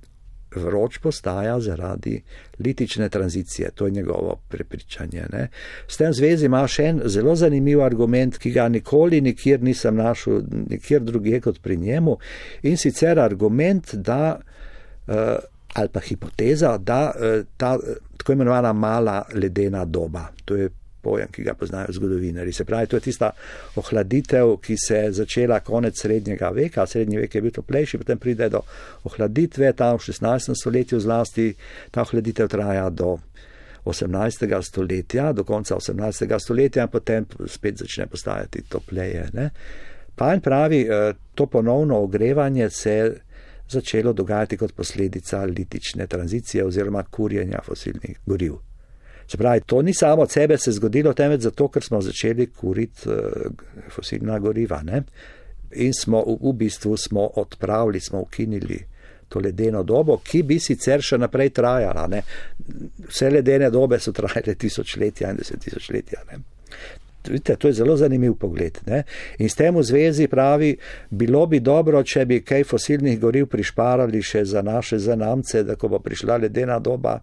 [0.56, 2.22] vroč postaja zaradi
[2.60, 3.72] litične tranzicije.
[3.76, 5.26] To je njegovo prepričanje.
[5.34, 5.48] Ne?
[5.88, 10.46] S tem zvezi ima še en zelo zanimiv argument, ki ga nikoli nikjer nisem našel,
[10.70, 12.16] nikjer drugje kot pri njemu,
[12.64, 15.36] in sicer argument, da uh,
[15.76, 20.70] ali pa hipoteza, da eh, ta eh, tako imenovana mala ledena doba, to je
[21.06, 23.30] pojem, ki ga poznajo zgodovinari, se pravi, to je tista
[23.76, 28.50] ohladitev, ki se je začela konec srednjega veka, srednji vek je bil toplejši, potem pride
[28.50, 28.64] do
[29.06, 30.56] ohladitve, tam v 16.
[30.62, 31.52] stoletju zlasti,
[31.92, 33.18] ta ohladitev traja do
[33.86, 34.62] 18.
[34.66, 36.40] stoletja, do konca 18.
[36.40, 39.28] stoletja in potem spet začne postajati topleje.
[39.34, 39.50] Ne?
[40.16, 42.96] Pajn pravi, eh, to ponovno ogrevanje se
[43.70, 48.54] začelo dogajati kot posledica litične tranzicije oziroma kurjenja fosilnih goriv.
[49.28, 53.10] Se pravi, to ni samo od sebe se zgodilo, temveč zato, ker smo začeli kuriti
[53.10, 53.16] uh,
[53.90, 55.04] fosilna goriva ne?
[55.72, 58.86] in smo v, bistvu smo odpravili, smo ukinili
[59.30, 62.06] to ledeno dobo, ki bi sicer še naprej trajala.
[62.08, 62.22] Ne?
[63.10, 66.22] Vse ledene dobe so trajale tisočletja in deset tisočletja.
[67.30, 68.80] Vidite, to je zelo zanimiv pogled.
[68.86, 69.04] Ne?
[69.40, 70.76] In s tem v zvezi pravi,
[71.10, 75.90] bilo bi dobro, če bi kaj fosilnih goriv prišparali še za naše zanamce, da ko
[75.90, 77.20] bo prišla ledena doba,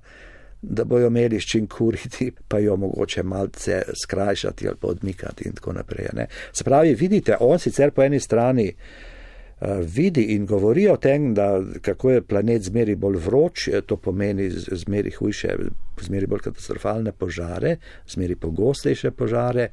[0.63, 5.57] da bojo imeli s čim kuriti, pa jo mogoče malce skrajšati ali pa odmikati in
[5.59, 6.13] tako naprej.
[6.13, 6.27] Ne?
[6.53, 8.73] Se pravi, vidite, on sicer po eni strani.
[9.65, 13.97] Eh, vidi in govori o tem, da kako je planet zmeri bolj vroč, eh, to
[13.97, 15.55] pomeni zmeri hujše,
[16.01, 17.77] zmeri bolj katastrofalne požare,
[18.09, 19.69] zmeri pogostejše požare,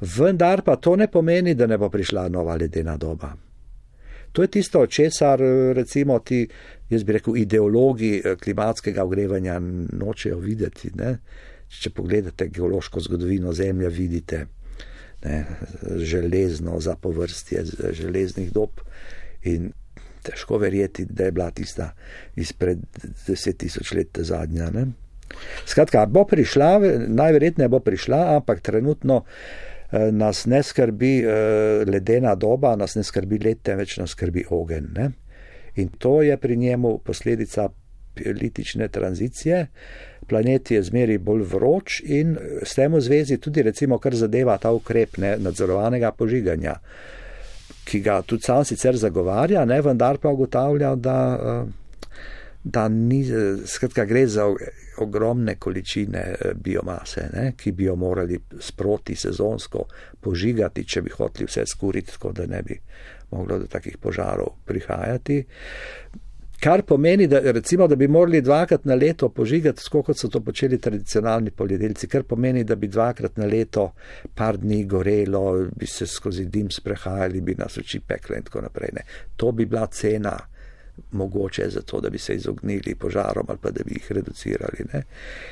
[0.00, 3.30] vendar pa to ne pomeni, da ne bo prišla nova ledena doba.
[4.32, 5.40] To je tisto, česar
[5.74, 6.48] recimo ti
[6.90, 9.60] jaz bi rekel, ideologi eh, klimatskega ogrevanja
[9.92, 10.90] nočejo videti.
[10.94, 11.18] Ne?
[11.68, 14.46] Če pogledate geološko zgodovino Zemlje, vidite
[15.24, 15.44] ne,
[15.96, 18.70] železno zapovrstje železnih dob
[19.54, 19.72] in
[20.22, 21.92] težko verjeti, da je bila tista
[22.36, 22.78] izpred
[23.26, 24.70] deset tisoč let zadnja.
[24.74, 24.86] Ne?
[25.66, 26.78] Skratka, bo prišla,
[27.08, 33.38] najverjetneje bo prišla, ampak trenutno eh, nas ne skrbi eh, ledena doba, nas ne skrbi
[33.44, 34.92] let, temveč nas skrbi ogen.
[34.96, 35.10] Ne?
[35.76, 37.68] In to je pri njemu posledica
[38.24, 39.66] politične tranzicije.
[40.26, 44.72] Planet je zmeri bolj vroč in s tem v zvezi tudi recimo, kar zadeva ta
[44.72, 46.74] ukrep ne, nadzorovanega požiganja,
[47.88, 51.64] ki ga tudi sam sicer zagovarja, ne, vendar pa ugotavlja, da,
[52.64, 53.22] da ni,
[53.66, 54.44] skratka, gre za
[54.98, 56.24] ogromne količine
[56.54, 59.84] biomase, ne, ki bi jo morali sproti sezonsko
[60.20, 62.78] požigati, če bi hoteli vse skuriti, tako da ne bi
[63.30, 65.42] moglo do takih požarov prihajati.
[66.60, 70.40] Kar pomeni, da, recimo, da bi morali dvakrat na leto požigati, tako kot so to
[70.40, 73.92] počeli tradicionalni poljedelci, kar pomeni, da bi dvakrat na leto
[74.34, 78.90] par dni gorelo, bi se skozi dim sprehajali, bi nas oči pekle in tako naprej.
[78.92, 79.04] Ne.
[79.36, 80.34] To bi bila cena
[81.12, 84.84] mogoče za to, da bi se izognili požarom ali pa da bi jih reducirali.
[84.92, 85.02] Ne.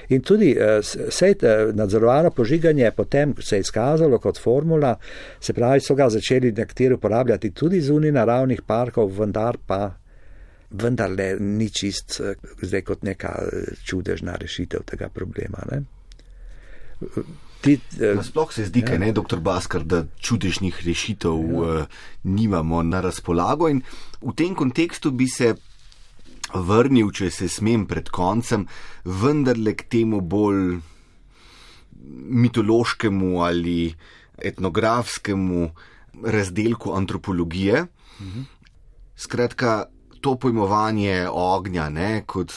[0.08, 4.96] In tudi vse eh, nadzorovano požiganje potem se je izkazalo kot formula,
[5.40, 10.05] se pravi, so ga začeli nekateri uporabljati tudi zunaj naravnih parkov, vendar pa.
[10.70, 15.62] Vendar le ni čist eh, zdaj kot neka eh, čudežna rešitev tega problema.
[15.70, 15.82] Ne.
[17.60, 18.98] Ti, eh, Sploh se zdi, ja.
[18.98, 21.62] ne, doktor Baskar, da čudežnih rešitev ja.
[21.62, 21.86] uh,
[22.24, 23.68] nimamo na razpolago.
[23.68, 23.82] In
[24.20, 25.54] v tem kontekstu bi se
[26.54, 28.66] vrnil, če se smem pred koncem,
[29.04, 30.78] vendarle k temu bolj
[32.26, 33.94] mitološkemu ali
[34.38, 35.70] etnografskemu
[36.22, 37.86] razdelku antropologije.
[38.20, 38.42] Mhm.
[39.16, 39.86] Skratka,
[40.26, 42.50] to pojmovanje ognja ne, kot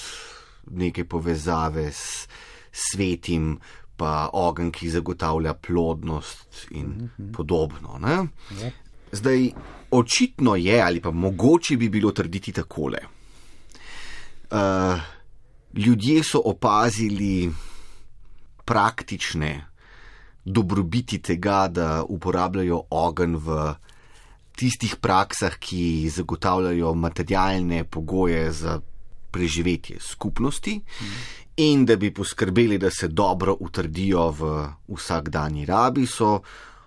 [0.74, 2.26] neke povezave s
[2.74, 3.60] svetim,
[3.98, 7.32] pa ogen, ki zagotavlja plodnost in mm -hmm.
[7.36, 8.00] podobno.
[8.02, 8.26] Ja.
[9.12, 9.52] Zdaj,
[9.92, 12.98] očitno je, ali pa mogoče bi bilo trditi takole.
[14.52, 15.00] Uh,
[15.74, 17.52] ljudje so opazili
[18.66, 19.66] praktične
[20.46, 23.74] dobrobiti tega, da uporabljajo ogen v
[24.60, 28.80] tistih praksah, ki zagotavljajo materialne pogoje za
[29.32, 30.80] preživetje skupnosti.
[30.80, 36.40] Mm in da bi poskrbeli, da se dobro utrdijo v vsakdanji rabi, so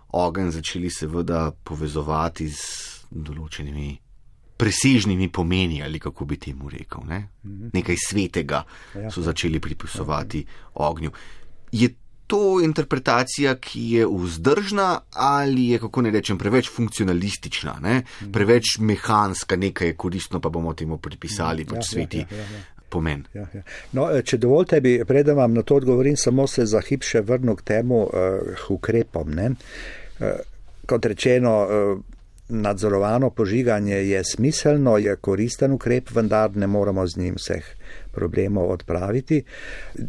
[0.08, 2.62] ogen začeli seveda povezovati z
[3.10, 3.90] določenimi
[4.56, 7.04] presežnimi pomeni, ali kako bi temu rekel.
[7.08, 7.18] Ne?
[7.44, 7.72] Mhm.
[7.74, 8.62] Nekaj svetega
[8.94, 9.10] ja.
[9.10, 10.44] so začeli pripisovati
[10.74, 11.12] ognju.
[11.72, 11.88] Je
[12.26, 18.02] to interpretacija, ki je vzdržna ali je, kako ne rečem, preveč funkcionalistična, ne?
[18.32, 22.24] Preveč mehanska, nekaj je koristno, pa bomo temu pripisali pač ja, sveti.
[22.24, 23.24] Ja, ja, ja, ja pomen.
[23.34, 23.64] Ja, ja.
[23.96, 27.24] No, eh, če dovolite, bi predem vam na to odgovorim, samo se za hip še
[27.26, 29.32] vrnil k temu uh, ukrepom.
[29.32, 30.42] Uh,
[30.88, 32.02] kot rečeno, uh,
[32.52, 37.70] nadzorovano požiganje je smiselno, je koristen ukrep, vendar ne moramo z njim vseh
[38.12, 39.42] problemov odpraviti.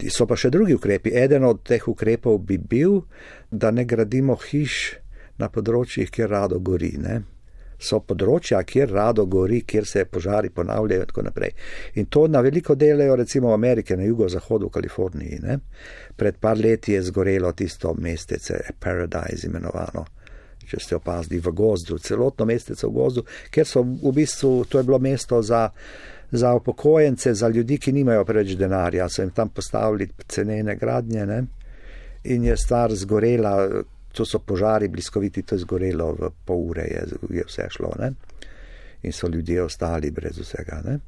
[0.10, 1.14] So pa še drugi ukrepi.
[1.16, 3.02] Eden od teh ukrepov bi bil,
[3.52, 4.98] da ne gradimo hiš
[5.40, 6.96] na področjih, kjer rado gori.
[7.02, 7.22] Ne?
[7.84, 11.54] so področja, kjer rado gori, kjer se požari ponavljajo in tako naprej.
[12.00, 15.40] In to na veliko delajo recimo v Ameriki, na jugozahodu v Kaliforniji.
[15.44, 15.60] Ne?
[16.16, 20.06] Pred par leti je zgorelo tisto mestece, Paradise imenovano.
[20.64, 24.88] Če ste opazili v gozdu, celotno mestece v gozdu, ker so v bistvu, to je
[24.88, 25.68] bilo mesto za,
[26.34, 31.44] za upokojence, za ljudi, ki nimajo preveč denarja, so jim tam postavili cenene gradnje ne?
[32.24, 37.04] in je stvar zgorela, to so požari bliskoviti, to je zgorelo v pol ure, je,
[37.30, 38.14] je vse šlo ne?
[39.04, 40.82] in so ljudje ostali brez vsega.
[40.86, 41.00] Ne?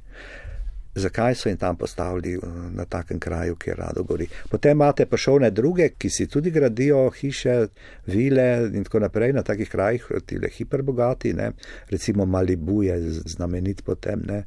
[0.95, 4.27] Zakaj so jim tam postavili uh, na takem kraju, kjer rado gori?
[4.49, 7.67] Potem imate pa šovne druge, ki si tudi gradijo hiše,
[8.07, 11.51] vile in tako naprej na takih krajih, ti le hiperbogati, ne?
[11.89, 14.43] recimo Malibu je znamenit potem, ne?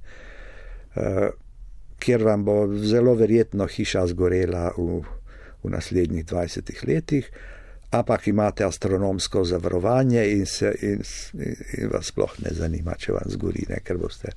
[0.98, 1.28] Uh,
[1.98, 5.00] kjer vam bo zelo verjetno hiša zgorela v,
[5.62, 7.30] v naslednjih 20 letih
[7.90, 11.02] ampak imate astronomsko zavarovanje in, se, in,
[11.78, 14.34] in, vas sploh ne zanima, če vam zgori, ne, ker boste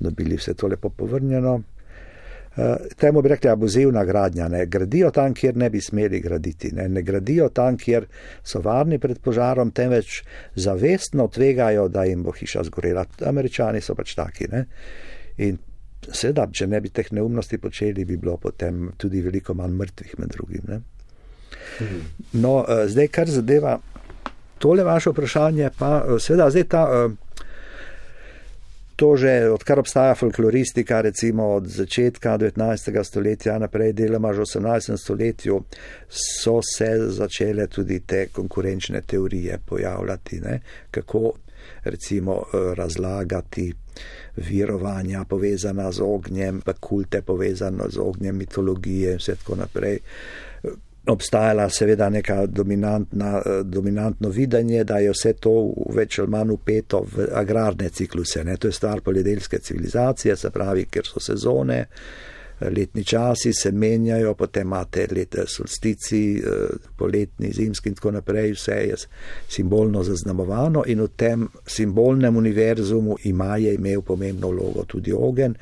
[0.00, 1.54] dobili vse to lepo povrnjeno.
[2.54, 4.46] Uh, temu bi rekli abuzivna gradnja.
[4.48, 4.62] Ne.
[4.70, 6.70] Gradijo tam, kjer ne bi smeli graditi.
[6.72, 6.86] Ne.
[6.88, 8.06] ne gradijo tam, kjer
[8.46, 10.20] so varni pred požarom, temveč
[10.54, 13.04] zavestno tvegajo, da jim bo hiša zgorela.
[13.26, 14.46] Američani so pač taki.
[14.52, 14.64] Ne.
[15.42, 15.58] In
[16.12, 20.32] seveda, če ne bi teh neumnosti počeli, bi bilo potem tudi veliko manj mrtvih med
[20.36, 20.68] drugim.
[20.68, 20.80] Ne.
[22.32, 23.78] No, eh, zdaj, kar zadeva
[24.58, 26.88] tole vaše vprašanje, pa eh, seveda zdaj ta.
[26.92, 27.20] Eh,
[28.94, 33.02] To že odkar obstaja folkloristika, recimo od začetka 19.
[33.04, 34.96] stoletja naprej, deloma že v 18.
[34.96, 35.64] stoletju,
[36.08, 40.60] so se začele tudi te konkurenčne teorije pojavljati, ne?
[40.90, 41.32] kako
[41.84, 42.42] recimo
[42.76, 43.72] razlagati
[44.36, 49.98] virovanja povezana z ognjem, pa kulte povezano z ognjem, mitologije in vse tako naprej
[51.06, 55.52] obstajala seveda neka dominantna, eh, dominantno videnje, da je vse to
[55.94, 58.44] več ali manj upeto v agrarne cikluse.
[58.44, 58.56] Ne?
[58.56, 61.84] To je stvar poljedelske civilizacije, se pravi, ker so sezone,
[62.60, 66.42] letni časi se menjajo, potem imate lete solstici, eh,
[66.96, 68.96] poletni, zimski in tako naprej, vse je
[69.48, 75.54] simbolno zaznamovano in v tem simbolnem univerzumu ima je imel pomembno vlogo tudi ogen.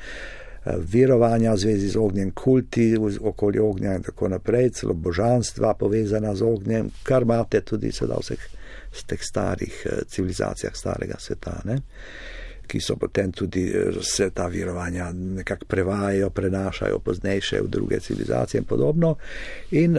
[0.65, 6.35] Eh, verovanja v zvezi z ognjem, kulti okoli ognja in tako naprej, celo božanstva povezana
[6.35, 8.49] z ognjem, kar imate tudi sedaj v vseh
[9.07, 11.81] teh starih eh, civilizacijah starega sveta, ne?
[12.67, 18.59] Ki so potem tudi eh, se ta verovanja nekako prevajajo, prenašajo poznejše v druge civilizacije
[18.59, 19.15] in podobno.
[19.71, 19.97] In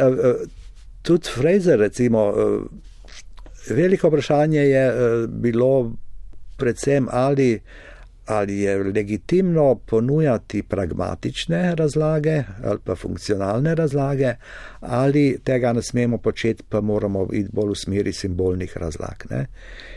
[1.03, 2.33] tudi Fraser, recimo,
[3.69, 4.93] veliko vprašanje je
[5.29, 5.93] bilo
[6.57, 7.61] predvsem ali
[8.27, 14.35] ali je legitimno ponujati pragmatične razlage ali pa funkcionalne razlage,
[14.81, 19.25] ali tega ne smemo početi, pa moramo iti bolj v smeri simbolnih razlag.
[19.31, 19.47] Ne?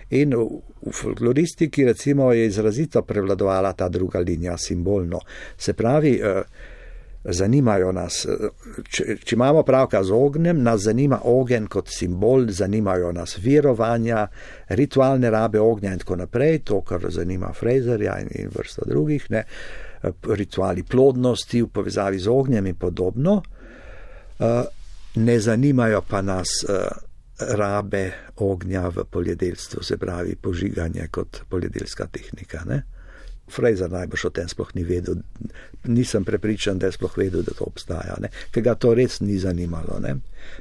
[0.09, 5.19] In v folkloristiki recimo je izrazito prevladovala ta druga linija, simbolno.
[5.57, 6.41] Se pravi, eh,
[7.27, 8.21] zanimajo nas.
[8.89, 14.27] Če, če imamo pravka z ognjem, nas zanima ogen kot simbol, zanimajo nas verovanja,
[14.79, 19.43] ritualne rabe ognja in tako naprej, to, kar zanima Fraserja in, in vrsto drugih, ne,
[20.37, 23.41] rituali plodnosti v povezavi z ognjem in podobno.
[25.17, 26.61] Ne zanimajo pa nas
[27.37, 28.03] rabe
[28.43, 32.61] ognja v poljedelstvu, se pravi požiganje kot poljedelska tehnika.
[32.65, 32.83] Ne.
[33.47, 35.21] Fraser najbrž o tem sploh ni vedel,
[35.87, 38.17] nisem prepričan, da je sploh vedel, da to obstaja,
[38.51, 40.17] ker ga to res ni zanimalo, ne?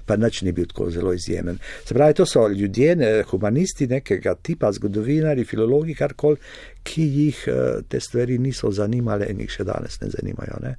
[0.07, 1.59] pa nič ni bil tako zelo izjemen.
[1.85, 6.37] Se pravi, to so ljudje, ne, humanisti nekega tipa, zgodovinari, filologi, karkoli,
[6.87, 7.57] ki jih eh,
[7.89, 10.61] te stvari niso zanimale in jih še danes ne zanimajo.
[10.63, 10.77] Ne?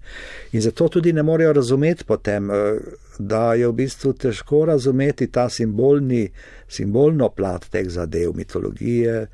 [0.56, 2.80] In zato tudi ne morejo razumeti potem, eh,
[3.20, 6.28] da je v bistvu težko razumeti ta simbolni,
[6.68, 9.28] simbolno plat teh zadev, mitologije,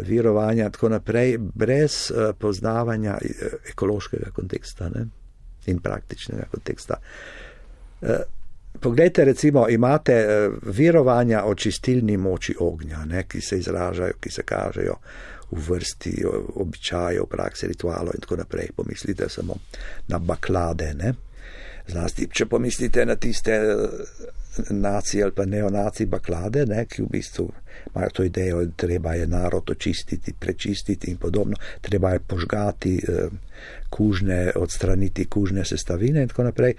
[0.00, 5.06] virovanja in tako naprej, brez uh, poznavanja uh, ekološkega konteksta ne?
[5.66, 6.96] in praktičnega konteksta.
[8.00, 8.08] Uh,
[8.80, 13.24] poglejte, recimo, imate virovanja o čistilni moči ognja, ne?
[13.28, 14.96] ki se izražajo, ki se kažejo
[15.50, 16.24] v vrsti
[16.54, 18.68] običajev, prakse, ritualov in tako naprej.
[18.76, 19.56] Pomislite samo
[20.08, 20.94] na baklade.
[20.94, 21.14] Ne?
[21.86, 23.60] Zlasti, če pomislite na tiste
[24.70, 27.48] naci ali pa neonaci baklade, ne, ki v bistvu
[27.94, 33.28] imajo to idejo, da treba je narod očistiti, prečistiti in podobno, treba je požgati eh,
[33.90, 36.74] kužne, odstraniti kužne sestavine in tako naprej.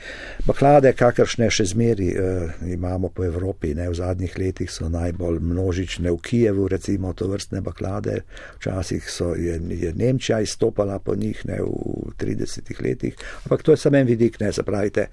[0.46, 6.12] Baklade, kakršne še zmeri eh, imamo po Evropi, ne, v zadnjih letih so najbolj množične
[6.12, 8.22] v Kijevu, recimo to vrstne baklade,
[8.60, 13.78] včasih so, je, je Nemčija izstopala po njih ne, v 30 letih, ampak to je
[13.78, 15.10] samo en vidik, ne, zapravite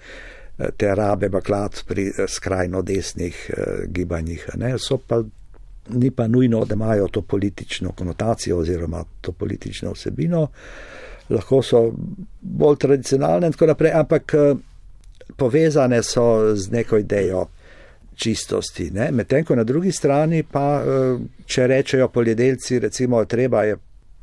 [0.76, 4.48] te rabe baklad pri eh, skrajno desnih eh, gibanjih.
[4.54, 4.74] Ne,
[5.06, 5.22] pa,
[5.88, 10.46] ni pa nujno, da imajo to politično konotacijo oziroma to politično vsebino,
[11.30, 11.92] lahko so
[12.40, 14.54] bolj tradicionalne in tako naprej, ampak eh,
[15.36, 17.46] povezane so z neko idejo
[18.14, 18.90] čistosti.
[19.10, 20.82] Medtem ko na drugi strani pa,
[21.46, 23.76] če rečejo poljedelci, recimo, treba je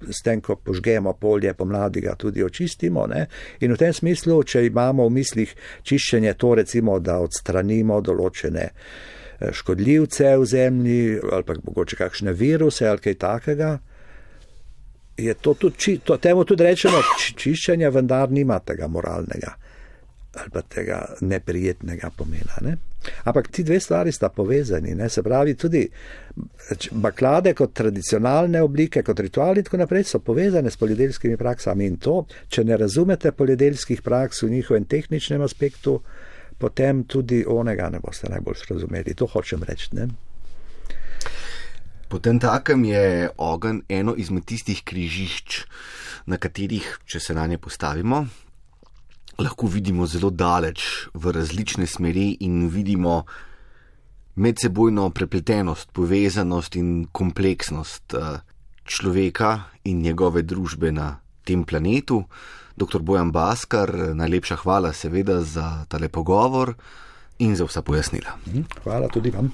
[0.10, 3.08] s tem, ko požgemo polje, pomladi ga tudi očistimo.
[3.08, 3.26] Ne?
[3.60, 9.19] In v tem smislu, če imamo v mislih čiščenje, to recimo, da odstranimo določene eh,
[9.52, 13.78] škodljivce v zemlji ali pa mogoče kakšne viruse ali kaj takega.
[15.18, 17.02] Je to tudi, to, temu tudi rečemo,
[17.36, 19.56] čiščenje vendar nima tega moralnega
[20.34, 22.60] ali pa tega neprijetnega pomena.
[22.62, 22.78] Ne?
[23.24, 25.10] Ampak ti dve stvari sta povezani, ne?
[25.10, 25.88] se pravi, tudi
[26.92, 31.98] baklade kot tradicionalne oblike, kot rituali in tako naprej so povezane s poljedelskimi praksami in
[31.98, 36.00] to, če ne razumete poljedelskih praks v njihovem tehničnem aspektu,
[36.60, 39.16] potem tudi onega ne boste najbolj razumeli.
[39.16, 39.96] To hočem reči.
[39.96, 40.10] Ne?
[42.10, 45.64] Potem takem je ogen eno izmed tistih križišč,
[46.26, 48.24] na katerih, če se na nje postavimo,
[49.40, 53.24] lahko vidimo zelo daleč v različne smeri in vidimo
[54.40, 58.40] medsebojno prepletenost, povezanost in kompleksnost eh,
[58.84, 59.52] človeka
[59.84, 62.24] in njegove družbe na tem planetu.
[62.80, 63.04] Dr.
[63.04, 66.74] Bojan Baskar, najlepša hvala seveda za tale pogovor
[67.40, 68.40] in za vsa pojasnila.
[68.48, 69.52] Mhm, hvala tudi vam.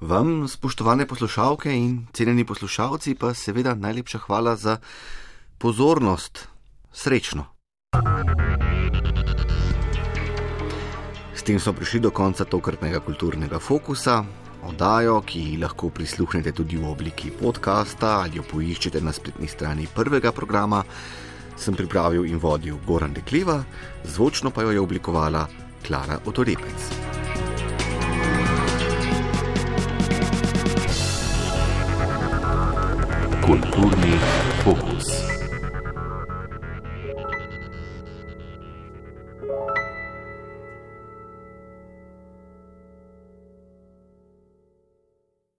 [0.00, 4.78] Vam, spoštovane poslušalke in cenjeni poslušalci, pa seveda najlepša hvala za
[5.58, 6.48] pozornost,
[6.92, 7.44] srečno.
[11.34, 14.24] S tem smo prišli do konca tokratnega kulturnega fokusa.
[14.66, 20.32] Oddajo, ki lahko prisluhnete tudi v obliki podcasta ali jo poiščete na spletni strani prvega
[20.32, 20.82] programa,
[21.56, 23.64] sem pripravil in vodil Goran Dekliva,
[24.04, 25.46] zvočno pa jo je oblikovala
[25.86, 26.90] Klara Otorepec.
[33.46, 34.14] Kulturni
[34.64, 35.45] fokus.